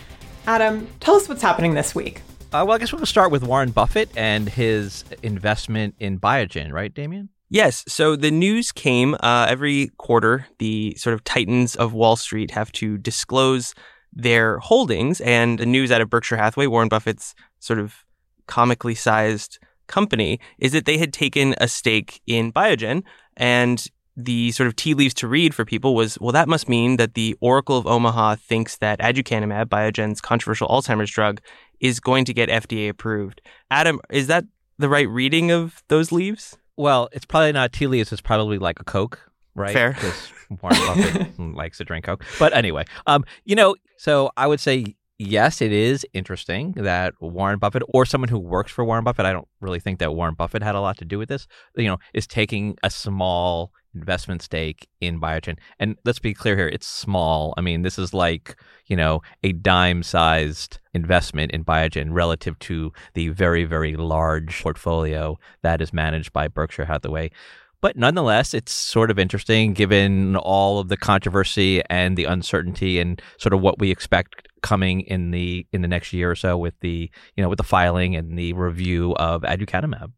Adam, 0.47 0.89
tell 1.01 1.15
us 1.15 1.29
what's 1.29 1.43
happening 1.43 1.75
this 1.75 1.95
week. 1.95 2.23
Uh, 2.51 2.65
well, 2.67 2.73
I 2.73 2.79
guess 2.79 2.91
we'll 2.91 3.05
start 3.05 3.31
with 3.31 3.43
Warren 3.43 3.71
Buffett 3.71 4.09
and 4.17 4.49
his 4.49 5.05
investment 5.23 5.95
in 6.01 6.19
Biogen, 6.19 6.73
right, 6.73 6.93
Damian? 6.93 7.29
Yes. 7.51 7.85
So 7.87 8.17
the 8.17 8.31
news 8.31 8.73
came 8.73 9.15
uh, 9.21 9.47
every 9.51 9.89
quarter. 9.99 10.47
The 10.59 10.95
sort 10.95 11.13
of 11.13 11.23
titans 11.25 11.77
of 11.77 11.93
Wall 11.93 12.17
Street 12.17 12.51
have 12.53 12.73
to 12.73 12.97
disclose 12.97 13.75
their 14.11 14.59
holdings. 14.59 15.21
And 15.21 15.59
the 15.59 15.67
news 15.67 15.93
out 15.93 16.01
of 16.01 16.09
Berkshire 16.09 16.39
Hathaway, 16.39 16.69
Warren 16.69 16.89
Buffett's 16.89 17.35
sort 17.59 17.79
of 17.79 18.07
comically 18.47 18.95
sized 18.95 19.59
company, 19.87 20.41
is 20.59 20.73
that 20.73 20.87
they 20.87 20.97
had 20.97 21.13
taken 21.13 21.55
a 21.61 21.69
stake 21.69 22.23
in 22.27 22.55
Biogen. 22.55 23.03
And 23.37 23.87
the 24.17 24.51
sort 24.53 24.67
of 24.67 24.77
tea 24.77 24.95
leaves 24.95 25.15
to 25.15 25.29
read 25.29 25.55
for 25.55 25.65
people 25.65 25.95
was, 25.95 26.19
well, 26.21 26.33
that 26.33 26.49
must 26.49 26.69
mean 26.69 26.97
that 26.97 27.15
the 27.15 27.37
Oracle 27.41 27.77
of 27.77 27.87
Omaha 27.87 28.37
thinks 28.37 28.79
that 28.79 28.99
aducanumab, 29.01 29.67
Biogen's 29.67 30.21
controversial 30.21 30.69
Alzheimer's 30.69 31.11
drug, 31.11 31.41
is 31.81 32.01
going 32.01 32.25
to 32.25 32.33
get 32.33 32.49
FDA 32.49 32.89
approved. 32.89 33.43
Adam, 33.71 34.01
is 34.11 34.27
that 34.29 34.45
the 34.79 34.89
right 34.89 35.09
reading 35.09 35.51
of 35.51 35.83
those 35.89 36.11
leaves? 36.13 36.57
Well, 36.77 37.09
it's 37.13 37.27
probably 37.27 37.53
not 37.53 37.73
tea 37.73 37.87
leaves. 37.87 38.11
It's 38.13 38.23
probably 38.23 38.59
like 38.59 38.81
a 38.81 38.85
Coke, 38.85 39.21
right? 39.55 39.73
Fair. 39.73 39.93
Because 39.93 40.33
Warren 40.63 40.79
Buffett 40.79 41.39
likes 41.55 41.79
to 41.79 41.85
drink 41.85 42.07
Coke. 42.07 42.25
But 42.39 42.55
anyway, 42.55 42.85
um, 43.07 43.25
you 43.45 43.55
know, 43.55 43.77
so 43.99 44.31
I 44.37 44.47
would 44.47 44.61
say 44.61 44.97
yes, 45.19 45.61
it 45.61 45.73
is 45.73 46.07
interesting 46.13 46.73
that 46.73 47.15
Warren 47.21 47.59
Buffett 47.59 47.83
or 47.89 48.05
someone 48.05 48.29
who 48.29 48.39
works 48.39 48.71
for 48.71 48.85
Warren 48.85 49.05
Buffett, 49.05 49.27
I 49.27 49.33
don't 49.33 49.49
really 49.61 49.81
think 49.81 49.99
that 49.99 50.15
Warren 50.15 50.35
Buffett 50.35 50.63
had 50.63 50.75
a 50.75 50.81
lot 50.81 50.99
to 50.99 51.05
do 51.05 51.19
with 51.19 51.29
this, 51.29 51.47
you 51.77 51.87
know, 51.87 51.99
is 52.13 52.27
taking 52.27 52.77
a 52.83 52.91
small 52.91 53.73
investment 53.97 54.43
stake 54.43 54.89
in 55.01 55.21
Biogen. 55.21 55.57
And 55.79 55.97
let's 56.05 56.19
be 56.19 56.35
clear 56.35 56.57
here, 56.57 56.69
it's 56.69 56.87
small. 56.87 57.55
I 57.57 57.61
mean, 57.61 57.83
this 57.83 57.99
is 57.99 58.13
like, 58.13 58.57
you 58.87 58.97
know, 58.97 59.23
a 59.43 59.53
dime 59.53 60.03
sized 60.03 60.79
investment 60.95 61.53
in 61.53 61.65
Biogen 61.65 62.09
relative 62.13 62.59
to 62.61 62.93
the 63.15 63.29
very, 63.29 63.65
very 63.65 63.97
large 63.97 64.63
portfolio 64.63 65.39
that 65.63 65.81
is 65.81 65.93
managed 65.93 66.33
by 66.33 66.49
Berkshire 66.49 66.85
Hathaway. 66.85 67.31
But 67.81 67.97
nonetheless, 67.97 68.55
it's 68.55 68.73
sort 68.73 69.11
of 69.11 69.19
interesting 69.19 69.73
given 69.73 70.37
all 70.37 70.79
of 70.79 70.89
the 70.89 70.97
controversy 70.97 71.83
and 71.91 72.17
the 72.17 72.25
uncertainty 72.25 72.99
and 72.99 73.21
sort 73.39 73.53
of 73.53 73.61
what 73.61 73.79
we 73.79 73.91
expect 73.91 74.49
coming 74.63 75.03
in 75.03 75.31
the 75.31 75.67
in 75.73 75.83
the 75.83 75.89
next 75.89 76.13
year 76.13 76.31
or 76.31 76.35
so 76.35 76.57
with 76.57 76.75
the 76.81 77.11
you 77.37 77.43
know 77.43 77.49
with 77.49 77.59
the 77.59 77.63
filing 77.63 78.17
and 78.17 78.39
the 78.39 78.53
review 78.55 79.15
of 79.17 79.43
aducanumab. 79.43 80.11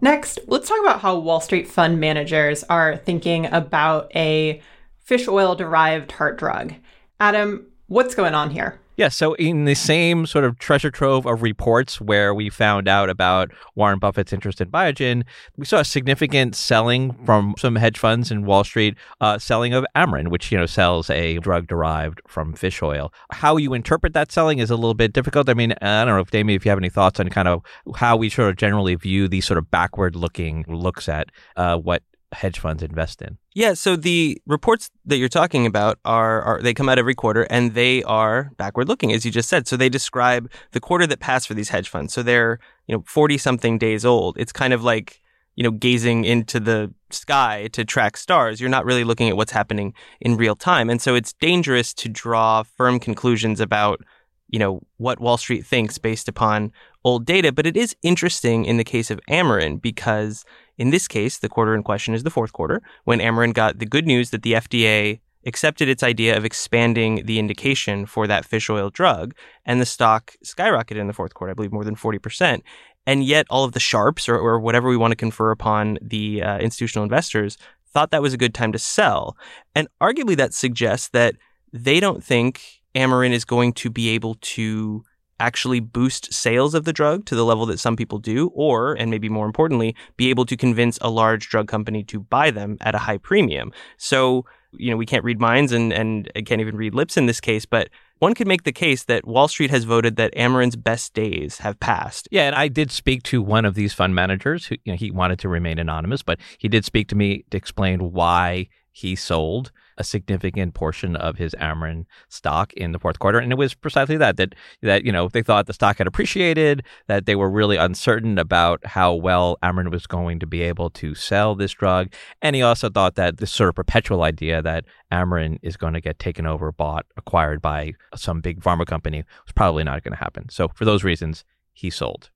Next, 0.00 0.38
let's 0.46 0.68
talk 0.68 0.80
about 0.80 1.00
how 1.00 1.18
Wall 1.18 1.40
Street 1.40 1.66
fund 1.66 1.98
managers 1.98 2.62
are 2.64 2.96
thinking 2.96 3.46
about 3.46 4.14
a 4.14 4.62
fish 5.04 5.26
oil 5.26 5.56
derived 5.56 6.12
heart 6.12 6.38
drug. 6.38 6.74
Adam, 7.18 7.66
what's 7.88 8.14
going 8.14 8.34
on 8.34 8.50
here? 8.50 8.80
Yeah, 8.98 9.10
so 9.10 9.34
in 9.34 9.64
the 9.64 9.76
same 9.76 10.26
sort 10.26 10.44
of 10.44 10.58
treasure 10.58 10.90
trove 10.90 11.24
of 11.24 11.40
reports 11.40 12.00
where 12.00 12.34
we 12.34 12.50
found 12.50 12.88
out 12.88 13.08
about 13.08 13.52
Warren 13.76 14.00
Buffett's 14.00 14.32
interest 14.32 14.60
in 14.60 14.72
Biogen, 14.72 15.22
we 15.56 15.66
saw 15.66 15.78
a 15.78 15.84
significant 15.84 16.56
selling 16.56 17.12
from 17.24 17.54
some 17.58 17.76
hedge 17.76 17.96
funds 17.96 18.32
in 18.32 18.44
Wall 18.44 18.64
Street, 18.64 18.96
uh, 19.20 19.38
selling 19.38 19.72
of 19.72 19.86
Amarin, 19.94 20.30
which 20.30 20.50
you 20.50 20.58
know 20.58 20.66
sells 20.66 21.10
a 21.10 21.38
drug 21.38 21.68
derived 21.68 22.20
from 22.26 22.54
fish 22.54 22.82
oil. 22.82 23.12
How 23.30 23.56
you 23.56 23.72
interpret 23.72 24.14
that 24.14 24.32
selling 24.32 24.58
is 24.58 24.68
a 24.68 24.74
little 24.74 24.94
bit 24.94 25.12
difficult. 25.12 25.48
I 25.48 25.54
mean, 25.54 25.74
I 25.80 26.04
don't 26.04 26.16
know 26.16 26.20
if 26.20 26.32
Damian, 26.32 26.56
if 26.56 26.64
you 26.64 26.70
have 26.70 26.78
any 26.78 26.90
thoughts 26.90 27.20
on 27.20 27.28
kind 27.28 27.46
of 27.46 27.62
how 27.94 28.16
we 28.16 28.28
sort 28.28 28.50
of 28.50 28.56
generally 28.56 28.96
view 28.96 29.28
these 29.28 29.46
sort 29.46 29.58
of 29.58 29.70
backward-looking 29.70 30.64
looks 30.66 31.08
at 31.08 31.30
uh, 31.54 31.76
what 31.78 32.02
hedge 32.32 32.58
funds 32.58 32.82
invest 32.82 33.22
in. 33.22 33.38
Yeah, 33.54 33.74
so 33.74 33.96
the 33.96 34.40
reports 34.46 34.90
that 35.06 35.16
you're 35.16 35.28
talking 35.28 35.66
about 35.66 35.98
are, 36.04 36.42
are 36.42 36.62
they 36.62 36.74
come 36.74 36.88
out 36.88 36.98
every 36.98 37.14
quarter 37.14 37.42
and 37.44 37.74
they 37.74 38.02
are 38.04 38.50
backward 38.56 38.88
looking 38.88 39.12
as 39.12 39.24
you 39.24 39.30
just 39.30 39.48
said. 39.48 39.66
So 39.66 39.76
they 39.76 39.88
describe 39.88 40.50
the 40.72 40.80
quarter 40.80 41.06
that 41.06 41.20
passed 41.20 41.48
for 41.48 41.54
these 41.54 41.70
hedge 41.70 41.88
funds. 41.88 42.12
So 42.12 42.22
they're, 42.22 42.58
you 42.86 42.96
know, 42.96 43.04
40 43.06 43.38
something 43.38 43.78
days 43.78 44.04
old. 44.04 44.36
It's 44.38 44.52
kind 44.52 44.72
of 44.72 44.84
like, 44.84 45.20
you 45.56 45.64
know, 45.64 45.70
gazing 45.70 46.24
into 46.24 46.60
the 46.60 46.92
sky 47.10 47.68
to 47.72 47.84
track 47.84 48.16
stars. 48.16 48.60
You're 48.60 48.70
not 48.70 48.84
really 48.84 49.04
looking 49.04 49.28
at 49.28 49.36
what's 49.36 49.52
happening 49.52 49.94
in 50.20 50.36
real 50.36 50.54
time. 50.54 50.90
And 50.90 51.00
so 51.00 51.14
it's 51.14 51.32
dangerous 51.32 51.94
to 51.94 52.08
draw 52.08 52.62
firm 52.62 53.00
conclusions 53.00 53.60
about 53.60 54.00
you 54.48 54.58
know, 54.58 54.80
what 54.96 55.20
Wall 55.20 55.36
Street 55.36 55.64
thinks 55.64 55.98
based 55.98 56.28
upon 56.28 56.72
old 57.04 57.26
data. 57.26 57.52
But 57.52 57.66
it 57.66 57.76
is 57.76 57.94
interesting 58.02 58.64
in 58.64 58.78
the 58.78 58.84
case 58.84 59.10
of 59.10 59.20
Amarin 59.28 59.80
because 59.80 60.44
in 60.78 60.90
this 60.90 61.08
case, 61.08 61.38
the 61.38 61.48
quarter 61.48 61.74
in 61.74 61.82
question 61.82 62.14
is 62.14 62.22
the 62.22 62.30
fourth 62.30 62.52
quarter 62.52 62.80
when 63.04 63.18
Amarin 63.18 63.52
got 63.52 63.78
the 63.78 63.86
good 63.86 64.06
news 64.06 64.30
that 64.30 64.42
the 64.42 64.54
FDA 64.54 65.20
accepted 65.44 65.88
its 65.88 66.02
idea 66.02 66.36
of 66.36 66.44
expanding 66.44 67.26
the 67.26 67.38
indication 67.38 68.06
for 68.06 68.26
that 68.26 68.44
fish 68.44 68.70
oil 68.70 68.90
drug, 68.90 69.34
and 69.64 69.80
the 69.80 69.86
stock 69.86 70.34
skyrocketed 70.44 71.00
in 71.00 71.06
the 71.06 71.12
fourth 71.12 71.34
quarter, 71.34 71.50
I 71.50 71.54
believe 71.54 71.72
more 71.72 71.84
than 71.84 71.96
40%. 71.96 72.62
And 73.06 73.24
yet, 73.24 73.46
all 73.48 73.64
of 73.64 73.72
the 73.72 73.80
sharps, 73.80 74.28
or, 74.28 74.36
or 74.38 74.60
whatever 74.60 74.88
we 74.88 74.96
want 74.96 75.12
to 75.12 75.16
confer 75.16 75.50
upon 75.50 75.98
the 76.02 76.42
uh, 76.42 76.58
institutional 76.58 77.04
investors, 77.04 77.56
thought 77.90 78.10
that 78.10 78.22
was 78.22 78.34
a 78.34 78.38
good 78.38 78.54
time 78.54 78.72
to 78.72 78.78
sell. 78.78 79.36
And 79.74 79.88
arguably, 80.00 80.36
that 80.36 80.52
suggests 80.52 81.08
that 81.08 81.34
they 81.72 82.00
don't 82.00 82.22
think 82.22 82.82
Amarin 82.94 83.32
is 83.32 83.44
going 83.44 83.72
to 83.74 83.90
be 83.90 84.10
able 84.10 84.36
to 84.40 85.04
actually 85.40 85.80
boost 85.80 86.32
sales 86.32 86.74
of 86.74 86.84
the 86.84 86.92
drug 86.92 87.24
to 87.26 87.34
the 87.34 87.44
level 87.44 87.66
that 87.66 87.78
some 87.78 87.96
people 87.96 88.18
do, 88.18 88.48
or, 88.54 88.94
and 88.94 89.10
maybe 89.10 89.28
more 89.28 89.46
importantly, 89.46 89.94
be 90.16 90.30
able 90.30 90.44
to 90.46 90.56
convince 90.56 90.98
a 91.00 91.10
large 91.10 91.48
drug 91.48 91.68
company 91.68 92.02
to 92.04 92.20
buy 92.20 92.50
them 92.50 92.76
at 92.80 92.94
a 92.94 92.98
high 92.98 93.18
premium. 93.18 93.72
So, 93.96 94.44
you 94.72 94.90
know, 94.90 94.96
we 94.96 95.06
can't 95.06 95.24
read 95.24 95.40
minds 95.40 95.72
and, 95.72 95.92
and 95.92 96.30
can't 96.46 96.60
even 96.60 96.76
read 96.76 96.94
lips 96.94 97.16
in 97.16 97.26
this 97.26 97.40
case, 97.40 97.64
but 97.64 97.88
one 98.18 98.34
could 98.34 98.48
make 98.48 98.64
the 98.64 98.72
case 98.72 99.04
that 99.04 99.26
Wall 99.26 99.46
Street 99.46 99.70
has 99.70 99.84
voted 99.84 100.16
that 100.16 100.34
Amarin's 100.34 100.76
best 100.76 101.14
days 101.14 101.58
have 101.58 101.78
passed. 101.78 102.28
Yeah, 102.32 102.48
and 102.48 102.56
I 102.56 102.68
did 102.68 102.90
speak 102.90 103.22
to 103.24 103.40
one 103.40 103.64
of 103.64 103.74
these 103.74 103.94
fund 103.94 104.14
managers 104.14 104.66
who 104.66 104.76
you 104.84 104.92
know, 104.92 104.96
he 104.96 105.10
wanted 105.10 105.38
to 105.40 105.48
remain 105.48 105.78
anonymous, 105.78 106.22
but 106.22 106.40
he 106.58 106.68
did 106.68 106.84
speak 106.84 107.08
to 107.08 107.14
me 107.14 107.44
to 107.50 107.56
explain 107.56 108.12
why 108.12 108.68
he 108.90 109.14
sold 109.14 109.70
a 109.98 110.04
significant 110.04 110.74
portion 110.74 111.16
of 111.16 111.36
his 111.36 111.54
Amarin 111.60 112.06
stock 112.28 112.72
in 112.72 112.92
the 112.92 112.98
fourth 112.98 113.18
quarter, 113.18 113.38
and 113.38 113.52
it 113.52 113.58
was 113.58 113.74
precisely 113.74 114.16
that 114.16 114.36
that 114.36 114.54
that 114.82 115.04
you 115.04 115.12
know 115.12 115.28
they 115.28 115.42
thought 115.42 115.66
the 115.66 115.72
stock 115.72 115.98
had 115.98 116.06
appreciated, 116.06 116.82
that 117.06 117.26
they 117.26 117.36
were 117.36 117.50
really 117.50 117.76
uncertain 117.76 118.38
about 118.38 118.84
how 118.86 119.12
well 119.14 119.58
Amarin 119.62 119.90
was 119.90 120.06
going 120.06 120.38
to 120.38 120.46
be 120.46 120.62
able 120.62 120.90
to 120.90 121.14
sell 121.14 121.54
this 121.54 121.72
drug, 121.72 122.12
and 122.40 122.56
he 122.56 122.62
also 122.62 122.88
thought 122.88 123.16
that 123.16 123.36
this 123.38 123.52
sort 123.52 123.68
of 123.68 123.74
perpetual 123.74 124.22
idea 124.22 124.62
that 124.62 124.84
Amarin 125.12 125.58
is 125.62 125.76
going 125.76 125.94
to 125.94 126.00
get 126.00 126.18
taken 126.18 126.46
over, 126.46 126.72
bought, 126.72 127.06
acquired 127.16 127.60
by 127.60 127.94
some 128.14 128.40
big 128.40 128.60
pharma 128.60 128.86
company 128.86 129.24
was 129.44 129.52
probably 129.52 129.84
not 129.84 130.02
going 130.02 130.12
to 130.12 130.18
happen. 130.18 130.48
So 130.48 130.68
for 130.68 130.84
those 130.84 131.04
reasons, 131.04 131.44
he 131.72 131.90
sold. 131.90 132.30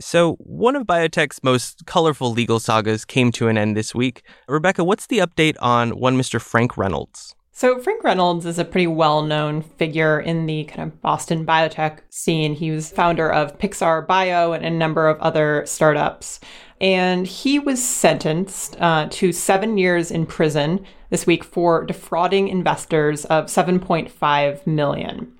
So, 0.00 0.36
one 0.36 0.76
of 0.76 0.86
biotech's 0.86 1.44
most 1.44 1.84
colorful 1.84 2.32
legal 2.32 2.58
sagas 2.58 3.04
came 3.04 3.30
to 3.32 3.48
an 3.48 3.58
end 3.58 3.76
this 3.76 3.94
week. 3.94 4.22
Rebecca, 4.48 4.82
what's 4.82 5.06
the 5.06 5.18
update 5.18 5.56
on 5.60 5.90
one 5.90 6.16
Mr. 6.16 6.40
Frank 6.40 6.78
Reynolds? 6.78 7.34
So, 7.52 7.78
Frank 7.78 8.02
Reynolds 8.02 8.46
is 8.46 8.58
a 8.58 8.64
pretty 8.64 8.86
well 8.86 9.20
known 9.20 9.60
figure 9.60 10.18
in 10.18 10.46
the 10.46 10.64
kind 10.64 10.90
of 10.90 11.02
Boston 11.02 11.44
biotech 11.44 11.98
scene. 12.08 12.54
He 12.54 12.70
was 12.70 12.90
founder 12.90 13.30
of 13.30 13.58
Pixar 13.58 14.06
Bio 14.06 14.52
and 14.52 14.64
a 14.64 14.70
number 14.70 15.06
of 15.06 15.20
other 15.20 15.64
startups. 15.66 16.40
And 16.80 17.26
he 17.26 17.58
was 17.58 17.86
sentenced 17.86 18.80
uh, 18.80 19.08
to 19.10 19.32
seven 19.32 19.76
years 19.76 20.10
in 20.10 20.24
prison 20.24 20.86
this 21.10 21.26
week 21.26 21.44
for 21.44 21.84
defrauding 21.84 22.48
investors 22.48 23.26
of 23.26 23.46
7.5 23.46 24.66
million. 24.66 25.30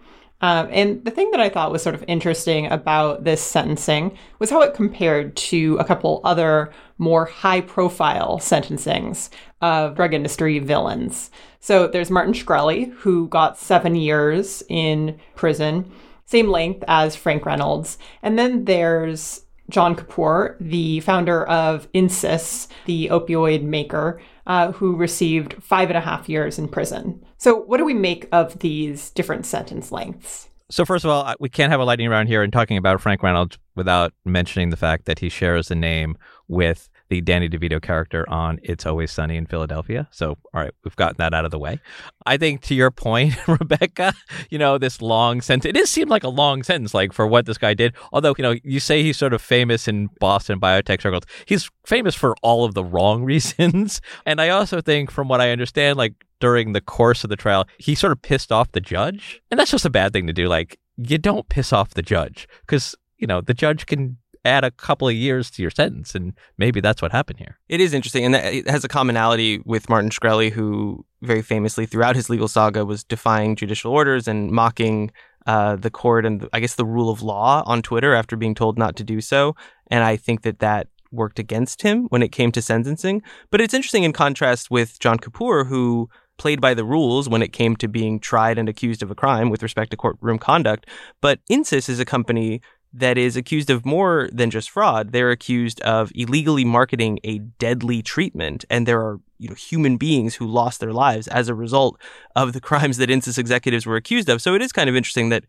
Um, 0.43 0.69
and 0.71 1.05
the 1.05 1.11
thing 1.11 1.31
that 1.33 1.41
I 1.41 1.51
thought 1.51 1.71
was 1.71 1.83
sort 1.83 1.95
of 1.95 2.05
interesting 2.09 2.67
about 2.67 3.25
this 3.25 3.43
sentencing 3.43 4.17
was 4.39 4.51
how 4.51 4.63
it 4.63 4.75
compared 4.75 5.37
to 5.37 5.77
a 5.79 5.85
couple 5.85 6.23
other 6.25 6.73
more 6.99 7.27
high 7.27 7.61
profile 7.61 8.39
sentencings 8.39 9.29
of 9.61 9.97
drug 9.97 10.15
industry 10.15 10.59
villains. 10.59 11.31
So 11.61 11.87
there's 11.87 12.11
Martin 12.11 12.33
Shkreli, 12.33 12.91
who 12.93 13.29
got 13.29 13.59
seven 13.59 13.95
years 13.97 14.63
in 14.69 15.19
prison, 15.35 15.91
same 16.25 16.49
length 16.49 16.85
as 16.89 17.17
Frank 17.17 17.45
Reynolds. 17.45 17.99
And 18.23 18.39
then 18.39 18.65
there's 18.65 19.43
John 19.69 19.95
Kapoor, 19.95 20.57
the 20.59 21.01
founder 21.01 21.45
of 21.45 21.91
Insys, 21.93 22.67
the 22.87 23.09
opioid 23.09 23.63
maker, 23.63 24.21
uh, 24.47 24.73
who 24.73 24.97
received 24.97 25.63
five 25.63 25.91
and 25.91 25.99
a 25.99 26.01
half 26.01 26.29
years 26.29 26.59
in 26.59 26.69
prison. 26.69 27.25
So, 27.41 27.57
what 27.57 27.79
do 27.79 27.87
we 27.87 27.95
make 27.95 28.29
of 28.33 28.59
these 28.59 29.09
different 29.09 29.47
sentence 29.47 29.91
lengths? 29.91 30.51
So, 30.71 30.85
first 30.85 31.07
of 31.07 31.11
all, 31.11 31.35
we 31.41 31.49
can't 31.49 31.73
have 31.73 31.81
a 31.81 31.85
lightning 31.85 32.11
round 32.11 32.29
here 32.29 32.43
and 32.43 32.53
talking 32.53 32.77
about 32.77 33.01
Frank 33.01 33.23
Reynolds 33.23 33.57
without 33.75 34.13
mentioning 34.27 34.69
the 34.69 34.77
fact 34.77 35.07
that 35.07 35.21
he 35.21 35.31
shares 35.31 35.71
a 35.71 35.75
name 35.75 36.19
with 36.49 36.90
the 37.11 37.21
Danny 37.21 37.49
DeVito 37.49 37.83
character 37.83 38.25
on 38.31 38.61
It's 38.63 38.87
Always 38.87 39.11
Sunny 39.11 39.37
in 39.37 39.45
Philadelphia. 39.45 40.09
So, 40.13 40.39
all 40.55 40.63
right, 40.63 40.71
we've 40.85 40.95
gotten 40.95 41.17
that 41.19 41.35
out 41.35 41.45
of 41.45 41.51
the 41.51 41.59
way. 41.59 41.81
I 42.25 42.37
think 42.37 42.63
to 42.63 42.75
your 42.75 42.93
point, 42.93 43.37
Rebecca, 43.49 44.15
you 44.49 44.59
know, 44.59 44.79
this 44.79 45.03
long 45.03 45.41
sentence, 45.41 45.69
it 45.69 45.73
does 45.73 45.91
seem 45.91 46.09
like 46.09 46.23
a 46.23 46.29
long 46.29 46.63
sentence, 46.63 46.95
like 46.95 47.13
for 47.13 47.27
what 47.27 47.47
this 47.47 47.59
guy 47.59 47.75
did. 47.75 47.95
Although, 48.13 48.35
you 48.39 48.43
know, 48.43 48.55
you 48.63 48.79
say 48.79 49.03
he's 49.03 49.19
sort 49.19 49.35
of 49.35 49.43
famous 49.43 49.89
in 49.89 50.09
Boston 50.21 50.61
biotech 50.61 51.03
circles. 51.03 51.25
He's 51.47 51.69
famous 51.85 52.15
for 52.15 52.37
all 52.43 52.65
of 52.65 52.75
the 52.75 52.85
wrong 52.85 53.25
reasons. 53.31 54.01
And 54.25 54.41
I 54.41 54.49
also 54.51 54.81
think, 54.81 55.11
from 55.11 55.29
what 55.29 55.41
I 55.41 55.51
understand, 55.51 55.99
like 55.99 56.15
during 56.39 56.73
the 56.73 56.81
course 56.81 57.25
of 57.25 57.31
the 57.31 57.37
trial, 57.37 57.67
he 57.79 57.97
sort 57.97 58.13
of 58.13 58.23
pissed 58.23 58.53
off 58.53 58.71
the 58.71 58.81
judge. 58.81 59.43
And 59.51 59.59
that's 59.59 59.73
just 59.73 59.85
a 59.85 59.91
bad 59.91 60.13
thing 60.13 60.29
to 60.29 60.33
do. 60.33 60.47
Like, 60.47 60.79
you 60.97 61.19
don't 61.19 61.49
piss 61.49 61.73
off 61.73 61.91
the 61.91 62.03
judge 62.03 62.47
because, 62.61 62.95
you 63.19 63.27
know, 63.27 63.41
the 63.41 63.55
judge 63.55 63.87
can 63.87 64.19
add 64.45 64.65
a 64.65 64.71
couple 64.71 65.09
of 65.09 65.15
years 65.15 65.51
to 65.53 65.63
your 65.63 65.71
sentence. 65.71 66.15
And 66.15 66.33
maybe 66.59 66.81
that's 66.81 67.03
what 67.03 67.13
happened 67.13 67.39
here. 67.39 67.59
It 67.69 67.81
is 67.81 67.93
interesting. 67.93 68.25
And 68.25 68.35
it 68.35 68.69
has 68.69 68.85
a 68.85 68.89
commonality 68.89 69.61
with 69.65 69.89
Martin 69.89 70.11
Shkreli, 70.11 70.51
who 70.51 71.05
very 71.23 71.43
famously 71.43 71.87
throughout 71.87 72.17
his 72.17 72.31
legal 72.31 72.49
saga 72.49 72.85
was 72.85 73.05
defying 73.05 73.57
judicial 73.57 73.93
orders 73.93 74.27
and 74.27 74.51
mocking 74.51 75.11
uh, 75.47 75.77
the 75.77 75.91
court 75.91 76.27
and 76.27 76.49
I 76.53 76.61
guess 76.61 76.75
the 76.75 76.85
rule 76.85 77.11
of 77.11 77.23
law 77.23 77.63
on 77.67 77.83
Twitter 77.83 78.15
after 78.15 78.37
being 78.37 78.55
told 78.55 78.79
not 78.79 78.97
to 78.97 79.05
do 79.05 79.21
so. 79.21 79.57
And 79.89 80.05
I 80.05 80.17
think 80.17 80.43
that 80.43 80.61
that 80.61 80.89
worked 81.13 81.39
against 81.39 81.83
him 81.83 82.05
when 82.05 82.23
it 82.23 82.33
came 82.33 82.53
to 82.53 82.63
sentencing. 82.63 83.23
But 83.51 83.61
it's 83.61 83.75
interesting 83.75 84.05
in 84.05 84.13
contrast 84.13 84.71
with 84.71 84.99
John 85.01 85.19
Kapoor, 85.19 85.67
who 85.67 86.09
played 86.39 86.61
by 86.61 86.73
the 86.73 86.85
rules 86.85 87.29
when 87.29 87.43
it 87.43 87.53
came 87.53 87.77
to 87.77 87.89
being 87.89 88.19
tried 88.19 88.59
and 88.59 88.69
accused 88.69 89.03
of 89.03 89.11
a 89.11 89.15
crime 89.15 89.51
with 89.51 89.63
respect 89.63 89.91
to 89.91 89.97
courtroom 89.97 90.39
conduct. 90.39 90.87
But 91.21 91.41
Insys 91.51 91.89
is 91.89 92.01
a 92.01 92.05
company 92.05 92.63
that 92.93 93.17
is 93.17 93.37
accused 93.37 93.71
of 93.71 93.87
more 93.87 94.29
than 94.33 94.51
just 94.51 94.71
fraud. 94.71 95.13
They're 95.13 95.31
accused 95.31 95.81
of 95.83 96.11
illegally 96.15 96.65
marketing 96.65 97.21
a 97.23 97.39
deadly 97.39 98.03
treatment, 98.03 98.65
and 98.69 98.87
there 98.87 99.01
are 99.01 99.21
you 99.39 99.49
know 99.49 99.55
human 99.55 99.97
beings 99.97 100.35
who 100.35 100.47
lost 100.47 100.81
their 100.81 100.93
lives 100.93 101.29
as 101.29 101.49
a 101.49 101.55
result 101.55 101.99
of 102.37 102.53
the 102.53 102.61
crimes 102.69 102.97
that 102.97 103.09
Insys 103.09 103.39
executives 103.39 103.87
were 103.87 103.97
accused 103.97 104.29
of. 104.29 104.43
So 104.43 104.55
it 104.55 104.63
is 104.63 104.73
kind 104.73 104.91
of 104.91 104.97
interesting 104.97 105.29
that 105.29 105.45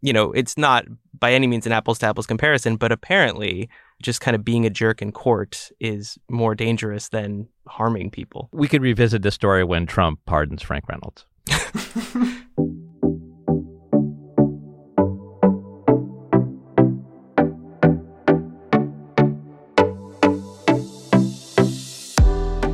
you 0.00 0.12
know 0.12 0.32
it's 0.32 0.56
not 0.56 0.86
by 1.18 1.32
any 1.32 1.46
means 1.46 1.66
an 1.66 1.72
apples 1.72 1.98
to 1.98 2.06
apples 2.06 2.26
comparison, 2.26 2.76
but 2.76 2.92
apparently 2.92 3.68
just 4.00 4.20
kind 4.20 4.34
of 4.34 4.44
being 4.44 4.64
a 4.64 4.70
jerk 4.70 5.02
in 5.02 5.12
court 5.12 5.70
is 5.80 6.18
more 6.30 6.54
dangerous 6.54 7.08
than 7.08 7.48
harming 7.66 8.10
people. 8.10 8.48
We 8.52 8.68
could 8.68 8.80
revisit 8.82 9.22
this 9.22 9.34
story 9.34 9.64
when 9.64 9.86
Trump 9.86 10.20
pardons 10.24 10.62
Frank 10.62 10.84
Reynolds. 10.88 11.26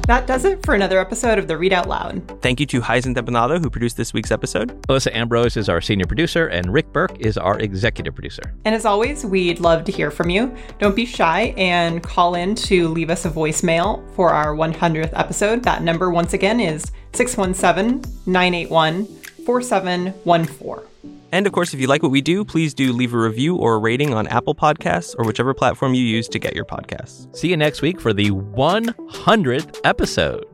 That 0.07 0.27
does 0.27 0.45
it 0.45 0.63
for 0.67 0.75
another 0.75 0.99
episode 0.99 1.39
of 1.39 1.49
the 1.49 1.57
Read 1.57 1.73
Out 1.73 1.89
Loud. 1.89 2.43
Thank 2.43 2.61
you 2.61 2.67
to 2.67 2.83
Hyacinth 2.83 3.17
Empanado, 3.17 3.59
who 3.59 3.71
produced 3.71 3.97
this 3.97 4.13
week's 4.13 4.31
episode. 4.31 4.83
Alyssa 4.83 5.15
Ambrose 5.15 5.57
is 5.57 5.71
our 5.71 5.81
senior 5.81 6.05
producer, 6.05 6.49
and 6.49 6.71
Rick 6.71 6.93
Berke 6.93 7.19
is 7.21 7.39
our 7.39 7.59
executive 7.59 8.15
producer. 8.15 8.55
And 8.67 8.75
as 8.75 8.85
always, 8.85 9.25
we'd 9.25 9.61
love 9.61 9.85
to 9.85 9.93
hear 9.93 10.11
from 10.11 10.29
you. 10.29 10.55
Don't 10.79 10.95
be 10.95 11.07
shy 11.07 11.55
and 11.57 12.03
call 12.03 12.35
in 12.35 12.55
to 12.57 12.89
leave 12.89 13.09
us 13.09 13.25
a 13.25 13.31
voicemail 13.31 14.05
for 14.15 14.31
our 14.31 14.55
100th 14.55 15.19
episode. 15.19 15.63
That 15.63 15.83
number, 15.83 16.11
once 16.11 16.35
again, 16.35 16.61
is 16.61 16.93
617 17.15 18.03
981 18.27 19.07
4714. 19.47 20.94
And 21.35 21.49
of 21.49 21.53
course, 21.53 21.75
if 21.75 21.81
you 21.81 21.89
like 21.89 22.01
what 22.01 22.13
we 22.13 22.21
do, 22.21 22.45
please 22.45 22.75
do 22.75 22.93
leave 22.93 23.13
a 23.13 23.19
review 23.19 23.57
or 23.57 23.75
a 23.75 23.79
rating 23.79 24.15
on 24.15 24.29
Apple 24.29 24.55
Podcasts 24.55 25.17
or 25.19 25.25
whichever 25.25 25.53
platform 25.53 25.93
you 25.93 26.05
use 26.05 26.29
to 26.29 26.39
get 26.39 26.55
your 26.55 26.65
podcasts. 26.65 27.37
See 27.37 27.49
you 27.49 27.57
next 27.57 27.83
week 27.83 28.01
for 28.01 28.13
the 28.13 28.31
100th 28.31 29.81
episode. 29.83 30.54